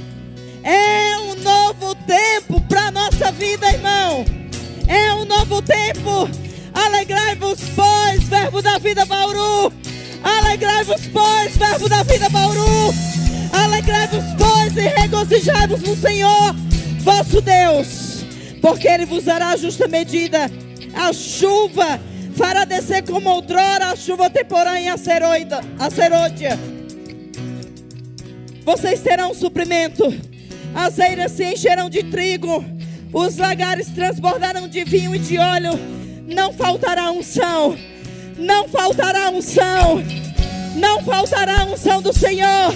[0.68, 4.22] É um novo tempo para nossa vida, irmão.
[4.86, 6.28] É um novo tempo.
[6.74, 9.72] Alegrai-vos, pois, verbo da vida, Bauru.
[10.22, 12.92] Alegrai-vos, pois, verbo da vida, Bauru.
[13.50, 16.54] Alegrai-vos, pois, e regozijai-vos no Senhor,
[17.00, 18.26] vosso Deus.
[18.60, 20.50] Porque Ele vos dará a justa medida.
[20.92, 21.98] A chuva
[22.36, 26.58] fará descer como outrora a chuva temporânea a serôdia.
[28.66, 30.37] Vocês terão suprimento.
[30.74, 32.64] As eiras se encherão de trigo.
[33.12, 35.72] Os lagares transbordarão de vinho e de óleo.
[36.26, 37.76] Não faltará unção.
[38.36, 40.02] Não faltará unção.
[40.76, 42.74] Não faltará unção do Senhor.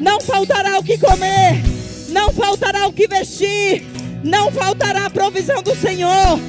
[0.00, 1.62] Não faltará o que comer.
[2.08, 3.84] Não faltará o que vestir.
[4.24, 6.40] Não faltará a provisão do Senhor.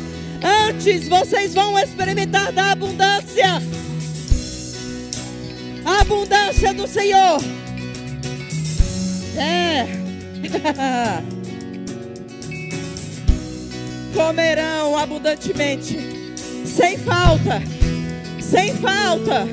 [0.42, 3.62] Antes vocês vão experimentar da abundância.
[5.86, 7.42] A abundância do Senhor.
[9.38, 9.99] É.
[14.14, 15.98] Comerão abundantemente,
[16.66, 17.62] sem falta,
[18.40, 19.46] sem falta,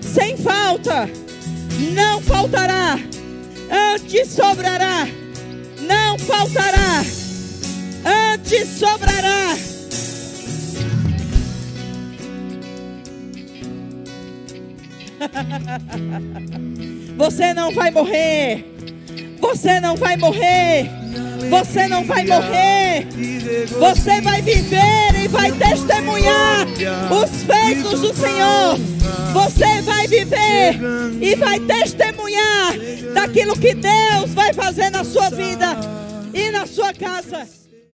[0.00, 1.08] sem falta.
[1.94, 2.98] Não faltará,
[3.94, 5.08] antes sobrará.
[5.80, 7.02] Não faltará,
[8.34, 9.56] antes sobrará.
[17.16, 18.64] Você não vai morrer.
[19.40, 20.90] Você não vai morrer.
[21.48, 23.06] Você não vai morrer.
[23.78, 26.66] Você vai viver e vai testemunhar
[27.10, 28.78] os feitos do Senhor.
[29.32, 30.78] Você vai viver
[31.20, 32.74] e vai testemunhar
[33.14, 35.76] daquilo que Deus vai fazer na sua vida
[36.32, 37.59] e na sua casa.